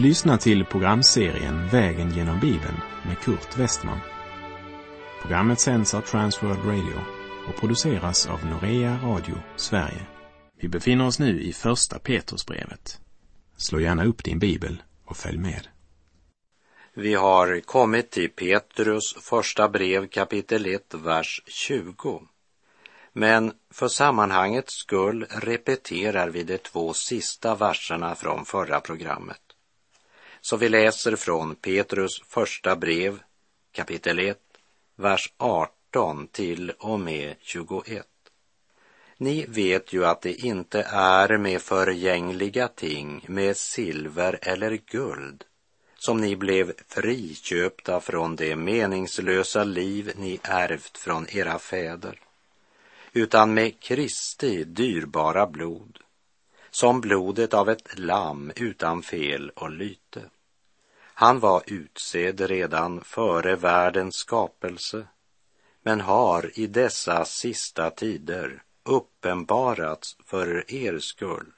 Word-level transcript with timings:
Du 0.00 0.06
lyssnar 0.06 0.36
till 0.36 0.64
programserien 0.64 1.68
Vägen 1.68 2.10
genom 2.10 2.40
Bibeln 2.40 2.80
med 3.06 3.18
Kurt 3.18 3.58
Westman. 3.58 3.98
Programmet 5.22 5.60
sänds 5.60 5.94
av 5.94 6.00
Transworld 6.00 6.64
Radio 6.64 7.00
och 7.48 7.60
produceras 7.60 8.26
av 8.26 8.46
Norea 8.46 8.98
Radio 9.02 9.34
Sverige. 9.56 10.06
Vi 10.60 10.68
befinner 10.68 11.06
oss 11.06 11.18
nu 11.18 11.40
i 11.40 11.52
Första 11.52 11.98
Petrusbrevet. 11.98 13.00
Slå 13.56 13.80
gärna 13.80 14.04
upp 14.04 14.24
din 14.24 14.38
bibel 14.38 14.82
och 15.04 15.16
följ 15.16 15.38
med. 15.38 15.68
Vi 16.94 17.14
har 17.14 17.60
kommit 17.60 18.10
till 18.10 18.30
Petrus 18.30 19.14
första 19.20 19.68
brev 19.68 20.08
kapitel 20.08 20.66
1, 20.66 20.94
vers 20.94 21.42
20. 21.46 22.22
Men 23.12 23.52
för 23.70 23.88
sammanhangets 23.88 24.74
skull 24.74 25.26
repeterar 25.30 26.28
vi 26.28 26.42
de 26.42 26.58
två 26.58 26.92
sista 26.92 27.54
verserna 27.54 28.14
från 28.14 28.44
förra 28.44 28.80
programmet. 28.80 29.40
Så 30.40 30.56
vi 30.56 30.68
läser 30.68 31.16
från 31.16 31.54
Petrus 31.54 32.22
första 32.28 32.76
brev, 32.76 33.20
kapitel 33.72 34.18
1, 34.18 34.38
vers 34.96 35.32
18 35.36 36.26
till 36.26 36.70
och 36.70 37.00
med 37.00 37.34
21. 37.40 38.06
Ni 39.16 39.46
vet 39.48 39.92
ju 39.92 40.06
att 40.06 40.22
det 40.22 40.32
inte 40.32 40.82
är 40.92 41.38
med 41.38 41.62
förgängliga 41.62 42.68
ting, 42.68 43.24
med 43.28 43.56
silver 43.56 44.38
eller 44.42 44.80
guld, 44.86 45.44
som 45.94 46.20
ni 46.20 46.36
blev 46.36 46.72
friköpta 46.88 48.00
från 48.00 48.36
det 48.36 48.56
meningslösa 48.56 49.64
liv 49.64 50.12
ni 50.16 50.40
ärvt 50.42 50.98
från 50.98 51.26
era 51.30 51.58
fäder, 51.58 52.20
utan 53.12 53.54
med 53.54 53.80
Kristi 53.80 54.64
dyrbara 54.64 55.46
blod, 55.46 55.98
som 56.70 57.00
blodet 57.00 57.54
av 57.54 57.68
ett 57.68 57.98
lamm 57.98 58.52
utan 58.56 59.02
fel 59.02 59.50
och 59.50 59.70
lyte. 59.70 60.22
Han 61.02 61.40
var 61.40 61.62
utsedd 61.66 62.40
redan 62.40 63.00
före 63.00 63.56
världens 63.56 64.14
skapelse, 64.14 65.06
men 65.82 66.00
har 66.00 66.58
i 66.58 66.66
dessa 66.66 67.24
sista 67.24 67.90
tider 67.90 68.62
uppenbarats 68.82 70.16
för 70.26 70.74
er 70.74 70.98
skull, 70.98 71.52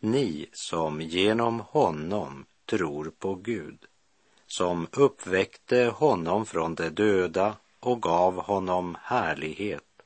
ni 0.00 0.48
som 0.52 1.00
genom 1.00 1.60
honom 1.60 2.46
tror 2.66 3.12
på 3.18 3.34
Gud, 3.34 3.84
som 4.46 4.86
uppväckte 4.92 5.84
honom 5.84 6.46
från 6.46 6.74
de 6.74 6.88
döda 6.88 7.56
och 7.80 8.02
gav 8.02 8.34
honom 8.34 8.96
härlighet, 9.02 10.02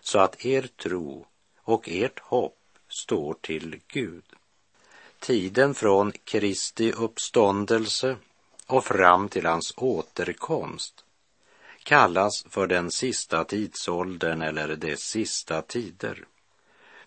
så 0.00 0.18
att 0.18 0.44
er 0.44 0.62
tro 0.62 1.26
och 1.56 1.88
ert 1.88 2.18
hopp 2.18 2.59
står 2.90 3.34
till 3.40 3.80
Gud. 3.88 4.24
Tiden 5.18 5.74
från 5.74 6.12
Kristi 6.24 6.92
uppståndelse 6.92 8.16
och 8.66 8.84
fram 8.84 9.28
till 9.28 9.46
hans 9.46 9.74
återkomst 9.76 11.04
kallas 11.82 12.44
för 12.48 12.66
den 12.66 12.90
sista 12.90 13.44
tidsåldern 13.44 14.42
eller 14.42 14.76
de 14.76 14.96
sista 14.96 15.62
tider. 15.62 16.24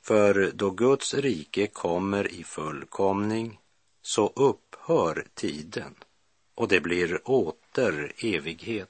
För 0.02 0.52
då 0.54 0.70
Guds 0.70 1.14
rike 1.14 1.68
kommer 1.68 2.32
i 2.32 2.44
fullkomning 2.44 3.60
så 4.02 4.34
upphör 4.36 5.26
tiden 5.34 5.96
och 6.56 6.68
det 6.68 6.80
blir 6.80 7.30
åter 7.30 8.14
evighet. 8.18 8.90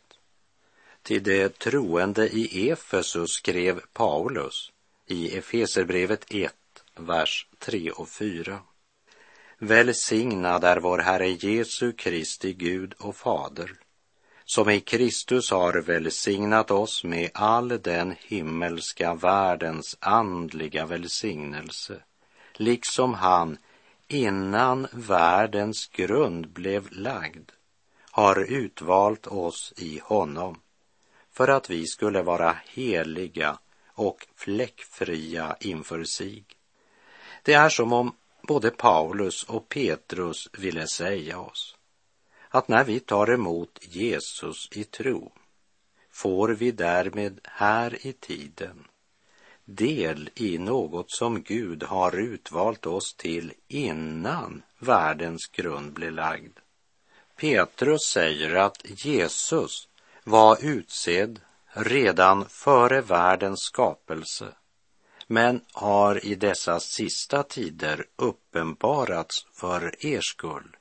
Till 1.02 1.24
det 1.24 1.60
troende 1.60 2.30
i 2.30 2.70
Efesus 2.70 3.32
skrev 3.32 3.82
Paulus 3.94 4.72
i 5.08 5.38
Efeserbrevet 5.38 6.26
1, 6.30 6.53
vers 6.96 7.48
3 7.59 7.92
och 7.92 8.09
4. 8.09 8.59
Välsignad 9.58 10.64
är 10.64 10.78
vår 10.78 10.98
Herre 10.98 11.30
Jesu 11.30 11.92
Kristi 11.92 12.54
Gud 12.54 12.94
och 13.00 13.16
Fader, 13.16 13.72
som 14.46 14.70
i 14.70 14.80
Kristus 14.80 15.52
har 15.52 15.82
välsignat 15.82 16.72
oss 16.72 17.03
med 17.03 17.30
all 17.34 17.68
den 17.68 18.16
himmelska 18.20 19.14
världens 19.14 19.98
andliga 20.00 20.86
välsignelse, 20.86 22.03
liksom 22.53 23.14
han 23.14 23.58
innan 24.08 24.88
världens 24.94 25.88
grund 25.88 26.50
blev 26.50 26.92
lagd 26.92 27.52
har 28.16 28.52
utvalt 28.52 29.28
oss 29.28 29.74
i 29.78 30.00
honom 30.03 30.62
för 31.32 31.48
att 31.48 31.70
vi 31.70 31.86
skulle 31.86 32.22
vara 32.22 32.56
heliga 32.66 33.58
och 33.88 34.28
fläckfria 34.36 35.56
inför 35.59 36.03
sig. 36.03 36.46
Det 37.44 37.54
är 37.54 37.70
som 37.70 37.94
om 37.94 38.16
både 38.42 38.72
Paulus 38.72 39.44
och 39.44 39.70
Petrus 39.70 40.50
ville 40.54 40.88
säga 40.88 41.40
oss 41.40 41.76
att 42.50 42.68
när 42.68 42.84
vi 42.84 43.00
tar 43.00 43.31
emot 43.31 43.80
Jesus 43.81 44.70
i 44.72 44.84
tro 44.84 45.31
får 46.12 46.50
vi 46.50 46.72
därmed 46.72 47.40
här 47.44 48.08
i 48.08 48.14
tiden 48.14 48.88
del 49.66 50.30
i 50.36 50.58
något 50.58 51.12
som 51.12 51.42
Gud 51.42 51.84
har 51.84 52.16
utvalt 52.20 52.86
oss 52.86 53.16
till 53.16 53.53
innan 53.68 54.64
världens 54.80 55.48
grund 55.48 55.94
blev 55.94 56.12
lagd. 56.12 56.58
Petrus 57.36 58.02
säger 58.14 58.56
att 58.56 59.06
Jesus 59.06 59.88
var 60.24 60.58
utsedd 60.62 61.40
redan 61.68 62.46
före 62.50 63.02
världens 63.02 63.59
skapelse 63.59 64.53
men 65.34 65.62
har 65.72 66.26
i 66.26 66.36
dessa 66.36 66.80
sista 66.80 67.44
tider 67.44 68.06
uppenbarats 68.16 69.48
för 69.54 70.06
er 70.06 70.22
skull, 70.22 70.78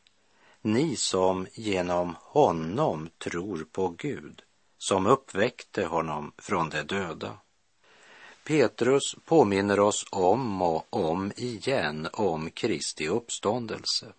ni 0.63 0.97
som 0.97 1.47
genom 1.55 2.17
honom 2.21 3.09
tror 3.19 3.67
på 3.73 3.89
Gud, 3.89 4.43
som 4.79 5.07
uppväckte 5.07 5.85
honom 5.85 6.33
från 6.39 6.71
de 6.71 6.83
döda. 6.83 7.39
Petrus 8.45 9.17
påminner 9.25 9.81
oss 9.81 10.07
om 10.11 10.63
och 10.63 10.87
om 10.91 11.33
igen 11.37 12.09
om 12.13 12.51
Kristi 12.51 13.09
uppståndelse. 13.09 14.13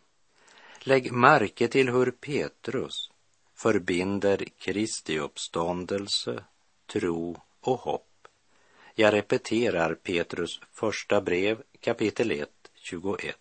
Lägg 0.80 1.12
märke 1.12 1.68
till 1.68 1.90
hur 1.90 2.12
Petrus 2.12 3.10
förbinder 3.56 4.46
Kristi 4.58 5.20
uppståndelse, 5.20 6.44
tro 6.88 7.42
och 7.62 7.80
hopp 7.80 8.13
jag 8.96 9.14
repeterar 9.14 9.94
Petrus 9.94 10.60
första 10.72 11.22
brev 11.22 11.62
kapitel 11.80 12.32
1, 12.32 12.50
21. 12.76 13.36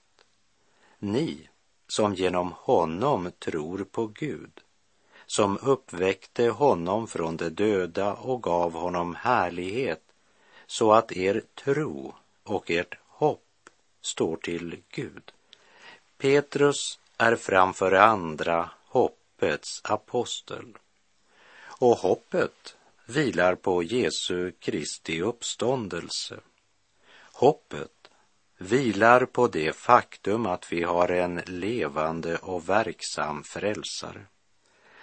Ni 0.99 1.49
som 1.89 2.15
genom 2.15 2.53
honom 2.53 3.33
tror 3.39 3.85
på 3.85 4.07
Gud, 4.07 4.61
som 5.27 5.59
uppväckte 5.59 6.49
honom 6.49 7.07
från 7.07 7.37
de 7.37 7.49
döda 7.49 8.15
och 8.15 8.43
gav 8.43 8.73
honom 8.73 9.15
härlighet, 9.15 10.03
så 10.67 10.93
att 10.93 11.13
er 11.13 11.43
tro 11.65 12.15
och 12.45 12.71
ert 12.71 12.95
hopp 13.07 13.71
står 14.01 14.37
till 14.37 14.83
Gud. 14.89 15.33
Petrus 16.19 16.99
är 17.17 17.37
framför 17.37 17.93
andra 17.93 18.71
hoppets 18.87 19.81
apostel. 19.85 20.67
Och 21.79 21.97
hoppet 21.97 22.77
vilar 23.07 23.55
på 23.55 23.83
Jesu 23.83 24.53
Kristi 24.53 25.23
uppståndelse. 25.23 26.41
Hoppet 27.33 28.11
vilar 28.59 29.25
på 29.25 29.49
det 29.49 29.77
faktum 29.77 30.47
att 30.47 30.73
vi 30.73 30.83
har 30.83 31.09
en 31.09 31.43
levande 31.47 32.37
och 32.37 32.69
verksam 32.69 33.43
frälsare 33.45 34.27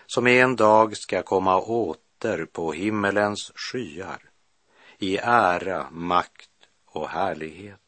som 0.06 0.28
en 0.28 0.56
dag 0.56 0.98
ska 0.98 1.24
komma 1.24 1.62
åter 1.62 2.46
på 2.46 2.72
himmelens 2.72 3.52
skyar 3.56 4.30
i 4.98 5.18
ära, 5.18 5.90
makt 5.92 6.50
och 6.86 7.10
härlighet. 7.10 7.80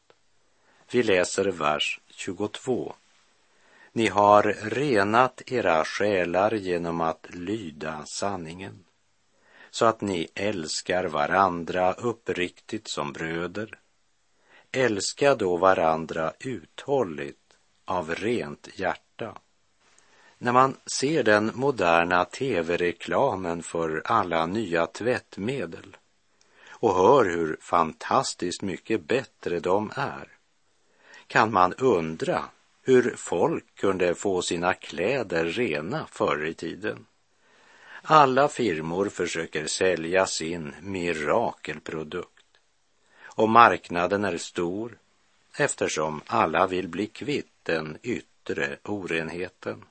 Vi 0.90 1.02
läser 1.02 1.44
vers 1.44 2.00
22. 2.10 2.94
Ni 3.92 4.08
har 4.08 4.42
renat 4.62 5.42
era 5.46 5.84
själar 5.84 6.54
genom 6.54 7.00
att 7.00 7.26
lyda 7.30 8.04
sanningen 8.06 8.84
så 9.74 9.86
att 9.86 10.00
ni 10.00 10.28
älskar 10.34 11.04
varandra 11.04 11.92
uppriktigt 11.92 12.88
som 12.88 13.12
bröder. 13.12 13.78
Älska 14.72 15.34
då 15.34 15.56
varandra 15.56 16.32
uthålligt 16.38 17.56
av 17.84 18.14
rent 18.14 18.68
hjärta. 18.74 19.38
När 20.38 20.52
man 20.52 20.76
ser 20.98 21.22
den 21.22 21.50
moderna 21.54 22.24
tv-reklamen 22.24 23.62
för 23.62 24.02
alla 24.04 24.46
nya 24.46 24.86
tvättmedel 24.86 25.96
och 26.70 26.94
hör 26.94 27.24
hur 27.24 27.56
fantastiskt 27.60 28.62
mycket 28.62 29.04
bättre 29.04 29.60
de 29.60 29.92
är 29.96 30.28
kan 31.26 31.52
man 31.52 31.74
undra 31.74 32.44
hur 32.82 33.14
folk 33.16 33.74
kunde 33.74 34.14
få 34.14 34.42
sina 34.42 34.74
kläder 34.74 35.44
rena 35.44 36.06
förr 36.10 36.44
i 36.44 36.54
tiden. 36.54 37.06
Alla 38.04 38.48
firmor 38.48 39.08
försöker 39.08 39.66
sälja 39.66 40.26
sin 40.26 40.74
mirakelprodukt 40.80 42.46
och 43.22 43.48
marknaden 43.48 44.24
är 44.24 44.36
stor 44.36 44.98
eftersom 45.56 46.22
alla 46.26 46.66
vill 46.66 46.88
bli 46.88 47.06
kvitt 47.06 47.52
den 47.62 47.98
yttre 48.02 48.78
orenheten. 48.84 49.84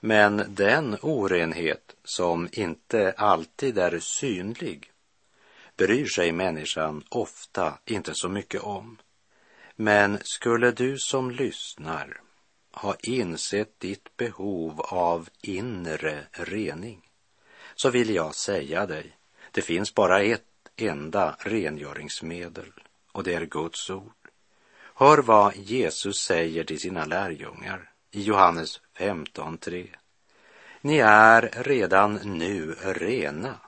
Men 0.00 0.44
den 0.48 0.96
orenhet 1.02 1.96
som 2.04 2.48
inte 2.52 3.14
alltid 3.16 3.78
är 3.78 3.98
synlig 3.98 4.90
bryr 5.76 6.06
sig 6.06 6.32
människan 6.32 7.04
ofta 7.08 7.78
inte 7.84 8.14
så 8.14 8.28
mycket 8.28 8.62
om. 8.62 8.98
Men 9.76 10.18
skulle 10.22 10.70
du 10.70 10.98
som 10.98 11.30
lyssnar 11.30 12.20
ha 12.72 12.96
insett 13.02 13.80
ditt 13.80 14.16
behov 14.16 14.80
av 14.80 15.28
inre 15.42 16.26
rening 16.32 17.05
så 17.76 17.90
vill 17.90 18.14
jag 18.14 18.34
säga 18.34 18.86
dig, 18.86 19.16
det 19.50 19.62
finns 19.62 19.94
bara 19.94 20.22
ett 20.22 20.42
enda 20.76 21.36
rengöringsmedel 21.38 22.72
och 23.12 23.24
det 23.24 23.34
är 23.34 23.46
Guds 23.46 23.90
ord. 23.90 24.12
Hör 24.94 25.18
vad 25.18 25.56
Jesus 25.56 26.16
säger 26.16 26.64
till 26.64 26.80
sina 26.80 27.04
lärjungar 27.04 27.90
i 28.10 28.22
Johannes 28.22 28.80
15.3. 28.98 29.88
Ni 30.80 30.98
är 30.98 31.50
redan 31.64 32.14
nu 32.14 32.76
rena 32.84 33.60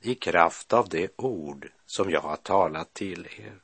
i 0.00 0.14
kraft 0.14 0.72
av 0.72 0.88
det 0.88 1.10
ord 1.16 1.68
som 1.86 2.10
jag 2.10 2.20
har 2.20 2.36
talat 2.36 2.94
till 2.94 3.28
er. 3.38 3.58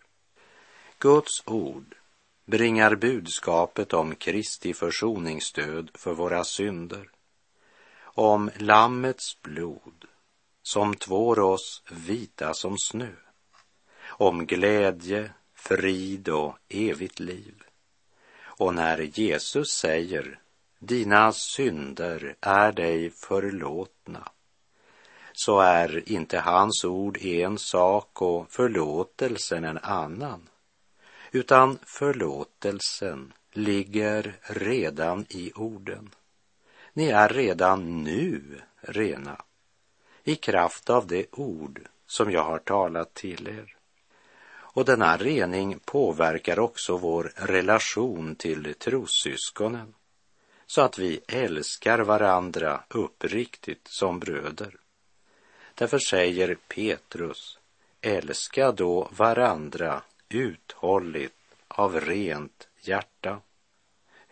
Guds 0.99 1.43
ord 1.47 1.95
bringar 2.47 2.95
budskapet 2.95 3.93
om 3.93 4.15
Kristi 4.15 4.75
försoningsstöd 4.75 5.91
för 5.95 6.15
våra 6.15 6.45
synder, 6.45 7.11
om 8.21 8.51
Lammets 8.57 9.43
blod 9.43 10.05
som 10.63 10.95
tvår 10.95 11.39
oss 11.39 11.83
vita 11.91 12.55
som 12.55 12.77
snö, 12.79 13.13
om 14.07 14.47
glädje, 14.47 15.31
frid 15.55 16.29
och 16.29 16.57
evigt 16.69 17.21
liv. 17.21 17.63
Och 18.43 18.75
när 18.75 18.99
Jesus 18.99 19.69
säger 19.69 20.39
dina 20.79 21.33
synder 21.33 22.37
är 22.41 22.73
dig 22.73 23.11
förlåtna 23.11 24.29
så 25.33 25.61
är 25.61 26.13
inte 26.13 26.39
hans 26.39 26.85
ord 26.85 27.19
en 27.19 27.59
sak 27.59 28.23
och 28.23 28.53
förlåtelsen 28.53 29.65
en 29.65 29.79
annan, 29.79 30.49
utan 31.33 31.79
förlåtelsen 31.87 33.33
ligger 33.53 34.39
redan 34.43 35.27
i 35.29 35.53
orden. 35.55 36.11
Ni 36.93 37.09
är 37.09 37.29
redan 37.29 38.05
nu 38.05 38.61
rena 38.81 39.43
i 40.25 40.37
kraft 40.37 40.91
av 40.91 41.07
det 41.07 41.27
ord 41.33 41.81
som 42.07 42.31
jag 42.31 42.45
har 42.45 42.59
talat 42.59 43.15
till 43.15 43.49
er. 43.49 43.77
Och 44.73 44.85
denna 44.85 45.17
rening 45.17 45.79
påverkar 45.85 46.59
också 46.59 46.97
vår 46.97 47.33
relation 47.37 48.37
till 48.37 48.75
trossyskonen 48.75 49.95
så 50.67 50.81
att 50.81 50.99
vi 50.99 51.21
älskar 51.29 51.99
varandra 51.99 52.85
uppriktigt 52.89 53.89
som 53.89 54.19
bröder. 54.19 54.77
Därför 55.75 55.99
säger 55.99 56.55
Petrus, 56.69 57.59
älska 58.01 58.73
då 58.73 59.11
varandra 59.17 60.03
uthålligt 60.29 61.35
av 61.69 62.01
rent 62.01 62.69
hjärta. 62.81 63.41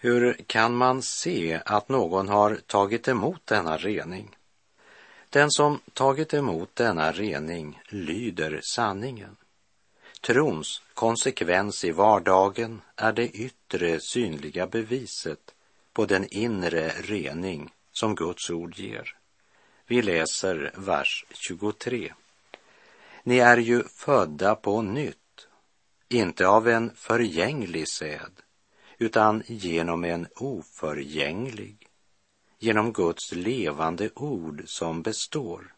Hur 0.00 0.32
kan 0.46 0.76
man 0.76 1.02
se 1.02 1.60
att 1.64 1.88
någon 1.88 2.28
har 2.28 2.56
tagit 2.66 3.08
emot 3.08 3.46
denna 3.46 3.76
rening? 3.76 4.36
Den 5.30 5.50
som 5.50 5.80
tagit 5.92 6.34
emot 6.34 6.76
denna 6.76 7.12
rening 7.12 7.80
lyder 7.88 8.60
sanningen. 8.62 9.36
Trons 10.20 10.82
konsekvens 10.94 11.84
i 11.84 11.90
vardagen 11.90 12.82
är 12.96 13.12
det 13.12 13.28
yttre 13.28 14.00
synliga 14.00 14.66
beviset 14.66 15.54
på 15.92 16.06
den 16.06 16.26
inre 16.30 16.88
rening 16.88 17.70
som 17.92 18.14
Guds 18.14 18.50
ord 18.50 18.78
ger. 18.78 19.16
Vi 19.86 20.02
läser 20.02 20.72
vers 20.76 21.24
23. 21.30 22.12
Ni 23.22 23.38
är 23.38 23.56
ju 23.56 23.82
födda 23.82 24.54
på 24.54 24.82
nytt, 24.82 25.48
inte 26.08 26.48
av 26.48 26.68
en 26.68 26.90
förgänglig 26.94 27.88
säd, 27.88 28.32
utan 28.98 29.42
genom 29.46 30.04
en 30.04 30.26
oförgänglig, 30.36 31.86
genom 32.58 32.92
Guds 32.92 33.32
levande 33.32 34.10
ord 34.14 34.62
som 34.66 35.02
består. 35.02 35.74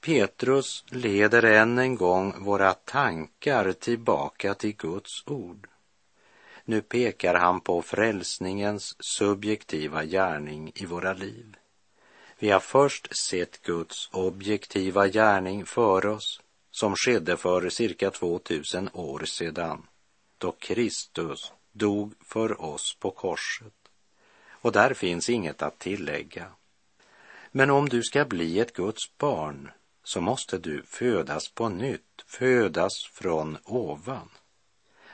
Petrus 0.00 0.84
leder 0.88 1.42
än 1.42 1.78
en 1.78 1.94
gång 1.94 2.44
våra 2.44 2.74
tankar 2.74 3.72
tillbaka 3.72 4.54
till 4.54 4.76
Guds 4.76 5.26
ord. 5.26 5.68
Nu 6.64 6.80
pekar 6.80 7.34
han 7.34 7.60
på 7.60 7.82
frälsningens 7.82 8.96
subjektiva 9.00 10.04
gärning 10.04 10.72
i 10.74 10.86
våra 10.86 11.12
liv. 11.12 11.56
Vi 12.38 12.50
har 12.50 12.60
först 12.60 13.16
sett 13.16 13.62
Guds 13.62 14.08
objektiva 14.12 15.08
gärning 15.08 15.66
för 15.66 16.06
oss 16.06 16.40
som 16.70 16.94
skedde 16.96 17.36
för 17.36 17.68
cirka 17.68 18.10
2000 18.10 18.90
år 18.92 19.24
sedan 19.24 19.86
då 20.38 20.52
Kristus 20.52 21.52
dog 21.78 22.14
för 22.20 22.60
oss 22.60 22.96
på 23.00 23.10
korset. 23.10 23.74
Och 24.50 24.72
där 24.72 24.94
finns 24.94 25.30
inget 25.30 25.62
att 25.62 25.78
tillägga. 25.78 26.46
Men 27.50 27.70
om 27.70 27.88
du 27.88 28.02
ska 28.02 28.24
bli 28.24 28.58
ett 28.58 28.72
Guds 28.72 29.18
barn 29.18 29.70
så 30.04 30.20
måste 30.20 30.58
du 30.58 30.82
födas 30.82 31.48
på 31.48 31.68
nytt, 31.68 32.24
födas 32.26 33.04
från 33.12 33.58
ovan. 33.64 34.28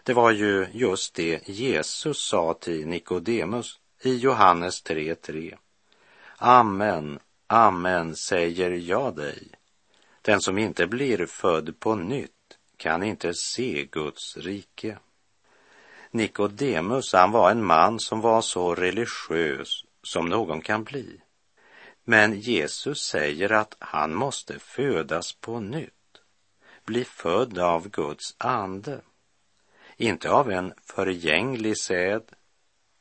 Det 0.03 0.13
var 0.13 0.31
ju 0.31 0.67
just 0.73 1.15
det 1.15 1.49
Jesus 1.49 2.29
sa 2.29 2.55
till 2.55 2.87
Nikodemus 2.87 3.81
i 4.03 4.17
Johannes 4.17 4.85
3.3. 4.85 5.57
Amen, 6.37 7.19
amen 7.47 8.17
säger 8.17 8.71
jag 8.71 9.17
dig. 9.17 9.49
Den 10.23 10.41
som 10.41 10.59
inte 10.59 10.87
blir 10.87 11.27
född 11.27 11.81
på 11.81 11.95
nytt 11.95 12.59
kan 12.77 13.03
inte 13.03 13.35
se 13.35 13.89
Guds 13.91 14.37
rike. 14.37 14.99
Nikodemus, 16.15 17.13
han 17.13 17.31
var 17.31 17.51
en 17.51 17.65
man 17.65 18.01
som 18.01 18.21
var 18.21 18.41
så 18.41 18.75
religiös 18.75 19.85
som 20.03 20.29
någon 20.29 20.61
kan 20.61 20.85
bli. 20.85 21.21
Men 22.05 22.41
Jesus 22.41 22.99
säger 22.99 23.53
att 23.53 23.77
han 23.79 24.15
måste 24.15 24.59
födas 24.59 25.33
på 25.33 25.61
nytt, 25.61 26.21
bli 26.85 27.05
född 27.05 27.59
av 27.59 27.89
Guds 27.89 28.35
ande. 28.39 29.01
Inte 29.97 30.31
av 30.31 30.51
en 30.51 30.75
förgänglig 30.83 31.79
säd, 31.79 32.23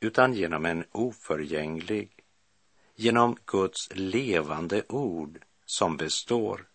utan 0.00 0.34
genom 0.34 0.66
en 0.66 0.84
oförgänglig 0.92 2.10
genom 2.94 3.36
Guds 3.46 3.88
levande 3.94 4.82
ord 4.88 5.38
som 5.66 5.96
består. 5.96 6.68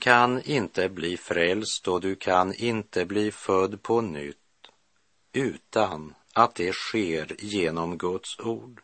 Kan 0.00 0.42
inte 0.42 0.88
bli 0.88 1.16
frälst 1.16 1.88
och 1.88 2.00
du 2.00 2.14
kan 2.14 2.54
inte 2.54 3.04
bli 3.04 3.30
född 3.30 3.82
på 3.82 4.00
nytt 4.00 4.36
utan 5.32 6.14
att 6.32 6.54
det 6.54 6.72
sker 6.72 7.36
genom 7.38 7.98
Guds 7.98 8.40
ord. 8.40 8.80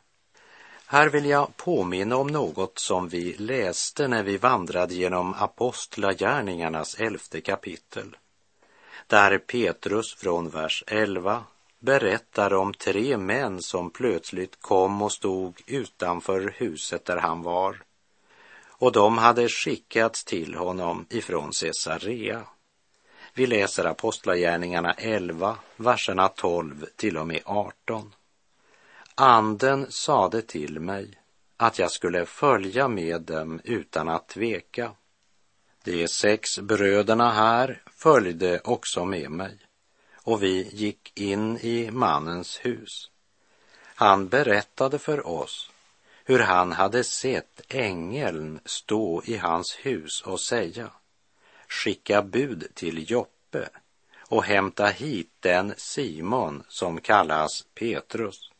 Här 0.86 1.08
vill 1.08 1.26
jag 1.26 1.56
påminna 1.56 2.16
om 2.16 2.26
något 2.26 2.78
som 2.78 3.08
vi 3.08 3.32
läste 3.32 4.08
när 4.08 4.22
vi 4.22 4.36
vandrade 4.36 4.94
genom 4.94 5.34
Apostlagärningarnas 5.34 7.00
elfte 7.00 7.40
kapitel. 7.40 8.16
Där 9.06 9.38
Petrus 9.38 10.14
från 10.14 10.48
vers 10.48 10.84
11 10.86 11.44
berättar 11.78 12.54
om 12.54 12.74
tre 12.74 13.16
män 13.16 13.62
som 13.62 13.90
plötsligt 13.90 14.60
kom 14.60 15.02
och 15.02 15.12
stod 15.12 15.62
utanför 15.66 16.54
huset 16.56 17.04
där 17.04 17.16
han 17.16 17.42
var. 17.42 17.82
Och 18.84 18.92
de 18.92 19.18
hade 19.18 19.48
skickats 19.48 20.24
till 20.24 20.54
honom 20.54 21.06
ifrån 21.10 21.50
Caesarea. 21.60 22.46
Vi 23.34 23.46
läser 23.46 23.84
Apostlagärningarna 23.84 24.92
11, 24.92 25.56
verserna 25.76 26.28
12 26.28 26.86
till 26.96 27.16
och 27.16 27.26
med 27.26 27.40
18. 27.44 28.14
Anden 29.14 29.86
sade 29.90 30.42
till 30.42 30.80
mig 30.80 31.18
att 31.56 31.78
jag 31.78 31.90
skulle 31.90 32.26
följa 32.26 32.88
med 32.88 33.22
dem 33.22 33.60
utan 33.64 34.08
att 34.08 34.28
tveka. 34.28 34.92
De 35.84 36.08
sex 36.08 36.58
bröderna 36.58 37.30
här 37.30 37.82
följde 37.90 38.60
också 38.64 39.04
med 39.04 39.30
mig 39.30 39.58
och 40.14 40.42
vi 40.42 40.68
gick 40.72 41.18
in 41.18 41.58
i 41.58 41.90
mannens 41.90 42.58
hus. 42.62 43.10
Han 43.94 44.28
berättade 44.28 44.98
för 44.98 45.26
oss 45.26 45.70
hur 46.24 46.38
han 46.38 46.72
hade 46.72 47.04
sett 47.04 47.60
ängeln 47.68 48.60
stå 48.64 49.22
i 49.24 49.36
hans 49.36 49.78
hus 49.82 50.20
och 50.20 50.40
säga 50.40 50.90
skicka 51.68 52.22
bud 52.22 52.66
till 52.74 53.10
Joppe 53.10 53.68
och 54.28 54.44
hämta 54.44 54.86
hit 54.86 55.30
den 55.40 55.74
Simon 55.76 56.62
som 56.68 57.00
kallas 57.00 57.64
Petrus. 57.74 58.50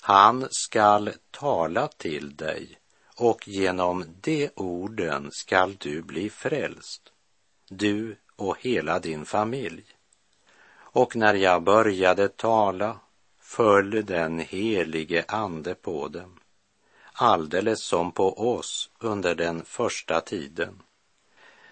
Han 0.00 0.48
skall 0.50 1.10
tala 1.30 1.88
till 1.88 2.36
dig 2.36 2.78
och 3.16 3.48
genom 3.48 4.04
de 4.20 4.50
orden 4.54 5.30
skall 5.32 5.76
du 5.78 6.02
bli 6.02 6.30
frälst, 6.30 7.12
du 7.68 8.16
och 8.36 8.56
hela 8.60 8.98
din 8.98 9.24
familj. 9.24 9.84
Och 10.76 11.16
när 11.16 11.34
jag 11.34 11.62
började 11.62 12.28
tala 12.28 13.00
föll 13.40 14.06
den 14.06 14.38
helige 14.38 15.24
ande 15.28 15.74
på 15.74 16.08
dem, 16.08 16.38
alldeles 17.20 17.82
som 17.82 18.12
på 18.12 18.54
oss 18.54 18.90
under 18.98 19.34
den 19.34 19.64
första 19.64 20.20
tiden. 20.20 20.82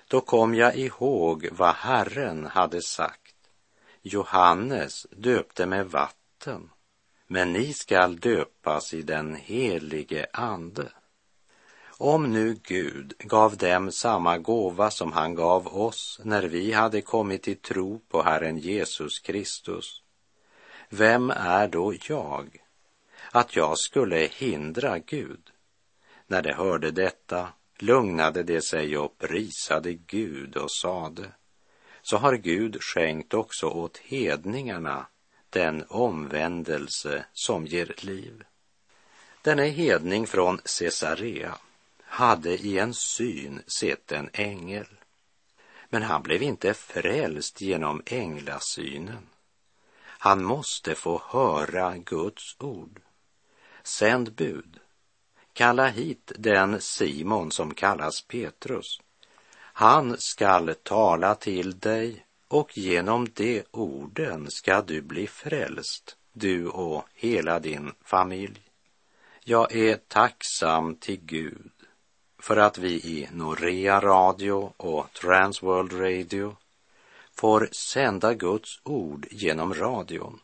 Då 0.09 0.21
kom 0.21 0.55
jag 0.55 0.77
ihåg 0.77 1.49
vad 1.53 1.75
Herren 1.75 2.47
hade 2.47 2.83
sagt. 2.83 3.35
Johannes 4.03 5.07
döpte 5.11 5.67
med 5.67 5.91
vatten, 5.91 6.71
men 7.27 7.53
ni 7.53 7.73
skall 7.73 8.17
döpas 8.17 8.95
i 8.95 9.03
den 9.03 9.35
helige 9.35 10.27
ande. 10.33 10.89
Om 11.99 12.33
nu 12.33 12.57
Gud 12.63 13.15
gav 13.19 13.57
dem 13.57 13.93
samma 13.93 14.39
gåva 14.39 14.91
som 14.91 15.13
han 15.13 15.35
gav 15.35 15.77
oss 15.77 16.21
när 16.25 16.43
vi 16.43 16.73
hade 16.73 17.01
kommit 17.01 17.43
till 17.43 17.61
tro 17.61 18.01
på 18.09 18.23
Herren 18.23 18.59
Jesus 18.59 19.19
Kristus, 19.19 20.03
vem 20.89 21.31
är 21.31 21.69
då 21.69 21.95
jag 22.09 22.66
att 23.37 23.57
jag 23.57 23.79
skulle 23.79 24.17
hindra 24.17 24.99
Gud? 24.99 25.51
När 26.27 26.43
de 26.43 26.53
hörde 26.53 26.91
detta 26.91 27.49
lugnade 27.79 28.43
de 28.43 28.61
sig 28.61 28.99
och 28.99 29.19
prisade 29.19 29.95
Gud 29.95 30.57
och 30.57 30.71
sade, 30.71 31.33
så 32.03 32.17
har 32.17 32.35
Gud 32.35 32.83
skänkt 32.83 33.35
också 33.35 33.67
åt 33.67 33.99
hedningarna 33.99 35.07
den 35.51 35.85
omvändelse 35.89 37.27
som 37.33 37.67
ger 37.67 37.95
liv. 37.99 38.45
Denne 39.43 39.67
hedning 39.67 40.27
från 40.27 40.61
Caesarea 40.79 41.55
hade 42.03 42.51
i 42.51 42.79
en 42.79 42.95
syn 42.95 43.63
sett 43.67 44.13
en 44.13 44.31
ängel. 44.33 44.89
Men 45.89 46.03
han 46.03 46.23
blev 46.23 46.43
inte 46.43 46.75
frälst 46.75 47.61
genom 47.61 48.03
änglasynen. 48.07 49.27
Han 50.03 50.45
måste 50.45 50.95
få 50.95 51.23
höra 51.25 51.97
Guds 51.97 52.57
ord. 52.59 53.01
Sänd 53.87 54.33
bud. 54.33 54.81
Kalla 55.53 55.89
hit 55.89 56.33
den 56.39 56.81
Simon 56.81 57.51
som 57.51 57.75
kallas 57.75 58.23
Petrus. 58.23 59.01
Han 59.57 60.17
skall 60.19 60.75
tala 60.83 61.35
till 61.35 61.79
dig 61.79 62.27
och 62.49 62.79
genom 62.79 63.29
de 63.35 63.63
orden 63.71 64.51
ska 64.51 64.83
du 64.83 65.03
bli 65.03 65.27
frälst, 65.27 66.17
du 66.33 66.69
och 66.69 67.05
hela 67.15 67.61
din 67.61 67.93
familj. 68.05 68.61
Jag 69.45 69.75
är 69.77 69.97
tacksam 69.97 70.97
till 70.97 71.21
Gud 71.21 71.71
för 72.39 72.57
att 72.57 72.79
vi 72.79 72.93
i 72.93 73.29
Norea 73.33 74.01
Radio 74.01 74.73
och 74.77 75.13
Transworld 75.13 75.93
Radio 75.93 76.57
får 77.35 77.69
sända 77.73 78.35
Guds 78.35 78.81
ord 78.83 79.27
genom 79.31 79.75
radion. 79.75 80.41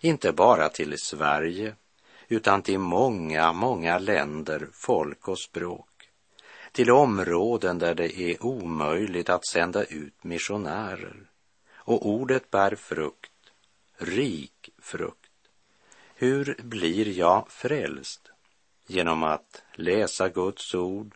Inte 0.00 0.32
bara 0.32 0.68
till 0.68 0.98
Sverige, 0.98 1.74
utan 2.32 2.62
till 2.62 2.78
många, 2.78 3.52
många 3.52 3.98
länder, 3.98 4.68
folk 4.72 5.28
och 5.28 5.38
språk. 5.38 5.88
Till 6.72 6.90
områden 6.90 7.78
där 7.78 7.94
det 7.94 8.20
är 8.20 8.44
omöjligt 8.44 9.28
att 9.28 9.46
sända 9.46 9.84
ut 9.84 10.24
missionärer. 10.24 11.30
Och 11.74 12.06
ordet 12.08 12.50
bär 12.50 12.74
frukt, 12.74 13.32
rik 13.96 14.70
frukt. 14.78 15.30
Hur 16.14 16.56
blir 16.62 17.18
jag 17.18 17.50
frälst? 17.50 18.28
Genom 18.86 19.22
att 19.22 19.62
läsa 19.74 20.28
Guds 20.28 20.74
ord, 20.74 21.14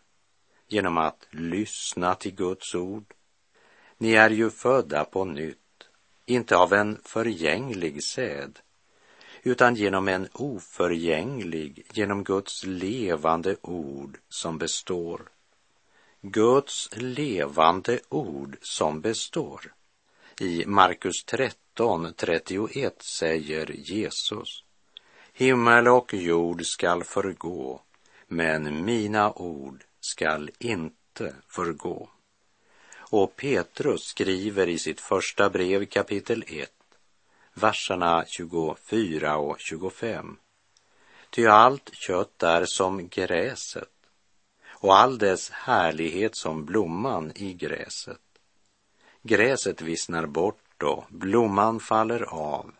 genom 0.67 0.97
att 0.97 1.27
lyssna 1.31 2.15
till 2.15 2.35
Guds 2.35 2.75
ord. 2.75 3.13
Ni 3.97 4.13
är 4.13 4.29
ju 4.29 4.49
födda 4.49 5.05
på 5.05 5.25
nytt, 5.25 5.89
inte 6.25 6.57
av 6.57 6.73
en 6.73 6.99
förgänglig 7.03 8.03
säd, 8.03 8.59
utan 9.43 9.75
genom 9.75 10.07
en 10.07 10.27
oförgänglig, 10.33 11.85
genom 11.93 12.23
Guds 12.23 12.63
levande 12.65 13.55
ord 13.61 14.17
som 14.29 14.57
består. 14.57 15.21
Guds 16.21 16.89
levande 16.93 17.99
ord 18.09 18.57
som 18.61 19.01
består. 19.01 19.73
I 20.39 20.65
Markus 20.65 21.23
13, 21.23 22.13
31 22.15 23.01
säger 23.01 23.71
Jesus, 23.71 24.63
Himmel 25.33 25.87
och 25.87 26.13
jord 26.13 26.65
skall 26.65 27.03
förgå, 27.03 27.81
men 28.27 28.85
mina 28.85 29.31
ord 29.31 29.83
skall 29.99 30.49
inte 30.59 31.35
förgå. 31.47 32.09
Och 33.09 33.35
Petrus 33.35 34.03
skriver 34.03 34.69
i 34.69 34.79
sitt 34.79 35.01
första 35.01 35.49
brev 35.49 35.85
kapitel 35.85 36.43
1, 36.47 36.71
verserna 37.57 38.25
24 38.27 39.37
och 39.37 39.59
25. 39.59 40.37
Ty 41.29 41.45
allt 41.45 41.89
kött 41.93 42.43
är 42.43 42.65
som 42.65 43.07
gräset 43.07 43.89
och 44.67 44.97
all 44.97 45.17
dess 45.17 45.49
härlighet 45.49 46.35
som 46.35 46.65
blomman 46.65 47.31
i 47.35 47.53
gräset. 47.53 48.21
Gräset 49.21 49.81
vissnar 49.81 50.25
bort 50.25 50.83
och 50.83 51.05
blomman 51.09 51.79
faller 51.79 52.21
av, 52.21 52.71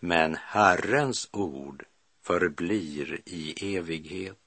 men 0.00 0.36
Herrens 0.40 1.28
ord 1.32 1.84
förblir 2.22 3.20
i 3.24 3.76
evighet. 3.76 4.38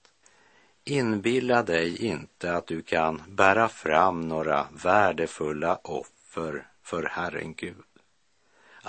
Inbilla 0.84 1.64
dig 1.64 2.06
inte 2.06 2.54
att 2.54 2.68
du 2.68 2.82
kan 2.82 3.22
bära 3.28 3.70
fram 3.70 4.28
några 4.28 4.68
värdefulla 4.84 5.80
offer 5.84 6.68
för 6.84 7.04
Herren 7.04 7.54
Gud. 7.54 7.97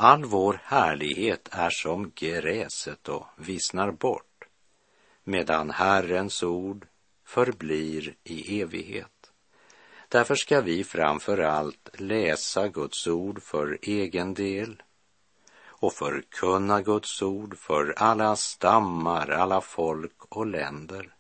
All 0.01 0.25
vår 0.25 0.61
härlighet 0.65 1.49
är 1.53 1.71
som 1.71 2.13
gräset 2.15 3.09
och 3.09 3.27
vissnar 3.37 3.91
bort, 3.91 4.45
medan 5.25 5.71
Herrens 5.71 6.43
ord 6.43 6.87
förblir 7.25 8.15
i 8.25 8.61
evighet. 8.61 9.33
Därför 10.09 10.35
ska 10.35 10.61
vi 10.61 10.85
framför 10.85 11.39
allt 11.39 11.89
läsa 11.95 12.69
Guds 12.69 13.07
ord 13.07 13.43
för 13.43 13.79
egen 13.83 14.35
del 14.35 14.83
och 15.61 15.93
förkunna 15.93 16.83
Guds 16.83 17.23
ord 17.23 17.59
för 17.59 17.95
alla 17.97 18.37
stammar, 18.37 19.29
alla 19.29 19.61
folk 19.61 20.25
och 20.29 20.47
länder 20.47 21.15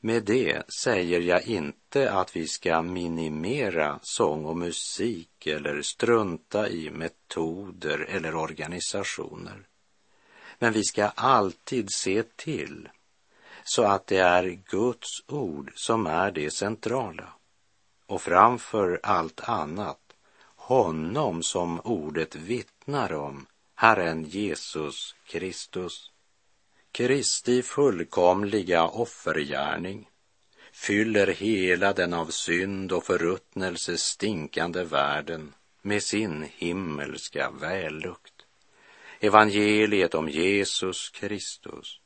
med 0.00 0.24
det 0.24 0.62
säger 0.82 1.20
jag 1.20 1.46
inte 1.46 2.12
att 2.12 2.36
vi 2.36 2.48
ska 2.48 2.82
minimera 2.82 3.98
sång 4.02 4.44
och 4.44 4.56
musik 4.56 5.46
eller 5.46 5.82
strunta 5.82 6.68
i 6.68 6.90
metoder 6.90 8.06
eller 8.08 8.34
organisationer. 8.34 9.66
Men 10.58 10.72
vi 10.72 10.84
ska 10.84 11.06
alltid 11.06 11.88
se 11.90 12.22
till 12.22 12.88
så 13.64 13.82
att 13.82 14.06
det 14.06 14.18
är 14.18 14.44
Guds 14.70 15.08
ord 15.26 15.72
som 15.74 16.06
är 16.06 16.30
det 16.30 16.50
centrala. 16.50 17.32
Och 18.06 18.22
framför 18.22 19.00
allt 19.02 19.40
annat, 19.40 20.00
honom 20.56 21.42
som 21.42 21.80
ordet 21.80 22.34
vittnar 22.34 23.12
om, 23.12 23.46
Herren 23.74 24.24
Jesus 24.24 25.14
Kristus. 25.26 26.09
Kristi 26.92 27.62
fullkomliga 27.62 28.84
offergärning 28.84 30.08
fyller 30.72 31.26
hela 31.26 31.92
den 31.92 32.14
av 32.14 32.26
synd 32.26 32.92
och 32.92 33.04
förruttnelse 33.04 33.98
stinkande 33.98 34.84
världen 34.84 35.54
med 35.82 36.02
sin 36.02 36.46
himmelska 36.54 37.50
vällukt. 37.50 38.34
Evangeliet 39.20 40.14
om 40.14 40.28
Jesus 40.28 41.10
Kristus 41.10 42.00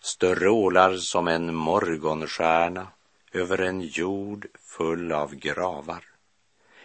strålar 0.00 0.96
som 0.96 1.28
en 1.28 1.54
morgonstjärna 1.54 2.88
över 3.32 3.58
en 3.58 3.80
jord 3.80 4.46
full 4.58 5.12
av 5.12 5.34
gravar. 5.34 6.04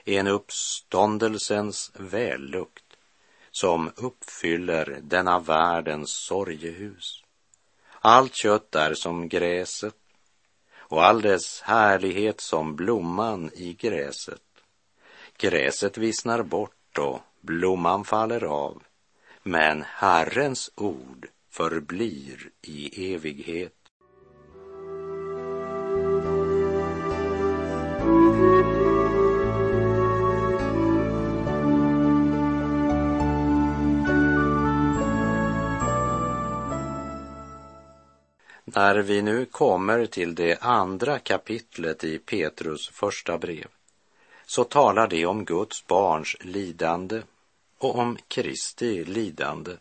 En 0.05 0.27
uppståndelsens 0.27 1.91
vällukt 1.95 2.97
som 3.51 3.91
uppfyller 3.95 4.99
denna 5.01 5.39
världens 5.39 6.11
sorgehus. 6.11 7.24
Allt 8.07 8.35
kött 8.35 8.75
är 8.75 8.93
som 8.93 9.29
gräset 9.29 9.95
och 10.77 11.05
all 11.05 11.21
dess 11.21 11.61
härlighet 11.61 12.41
som 12.41 12.75
blomman 12.75 13.51
i 13.53 13.73
gräset. 13.73 14.41
Gräset 15.37 15.97
vissnar 15.97 16.43
bort 16.43 16.97
och 16.97 17.19
blomman 17.41 18.03
faller 18.03 18.43
av, 18.43 18.83
men 19.43 19.83
Herrens 19.87 20.71
ord 20.75 21.27
förblir 21.49 22.49
i 22.61 23.13
evighet. 23.13 23.84
När 38.67 38.95
vi 38.95 39.21
nu 39.21 39.45
kommer 39.45 40.05
till 40.05 40.35
det 40.35 40.57
andra 40.61 41.19
kapitlet 41.19 42.03
i 42.03 42.17
Petrus 42.17 42.89
första 42.89 43.37
brev 43.37 43.67
så 44.45 44.63
talar 44.63 45.07
det 45.07 45.25
om 45.25 45.45
Guds 45.45 45.87
barns 45.87 46.35
lidande 46.39 47.21
och 47.77 47.95
om 47.95 48.17
Kristi 48.27 49.03
lidande. 49.03 49.71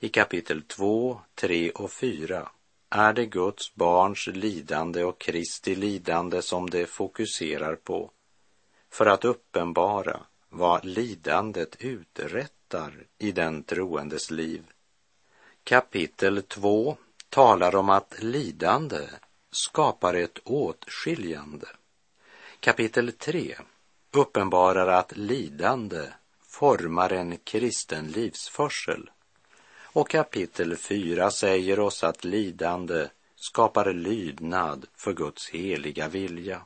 I 0.00 0.08
kapitel 0.08 0.62
2, 0.62 1.20
3 1.34 1.70
och 1.70 1.92
4 1.92 2.48
är 2.90 3.12
det 3.12 3.26
Guds 3.26 3.74
barns 3.74 4.26
lidande 4.26 5.04
och 5.04 5.20
Kristi 5.20 5.74
lidande 5.74 6.42
som 6.42 6.70
det 6.70 6.86
fokuserar 6.86 7.74
på 7.74 8.10
för 8.90 9.06
att 9.06 9.24
uppenbara 9.24 10.20
vad 10.48 10.84
lidandet 10.84 11.76
uträttar 11.78 13.06
i 13.18 13.32
den 13.32 13.62
troendes 13.62 14.30
liv. 14.30 14.62
Kapitel 15.64 16.42
2 16.42 16.96
talar 17.28 17.76
om 17.76 17.90
att 17.90 18.22
lidande 18.22 19.08
skapar 19.50 20.14
ett 20.14 20.38
åtskiljande. 20.44 21.66
Kapitel 22.60 23.12
3 23.12 23.56
uppenbarar 24.10 24.86
att 24.88 25.16
lidande 25.16 26.12
formar 26.42 27.12
en 27.12 27.38
kristen 27.38 28.06
livsförsel. 28.06 29.10
Och 29.82 30.10
kapitel 30.10 30.76
4 30.76 31.30
säger 31.30 31.80
oss 31.80 32.04
att 32.04 32.24
lidande 32.24 33.08
skapar 33.36 33.92
lydnad 33.92 34.86
för 34.96 35.12
Guds 35.12 35.50
heliga 35.50 36.08
vilja. 36.08 36.62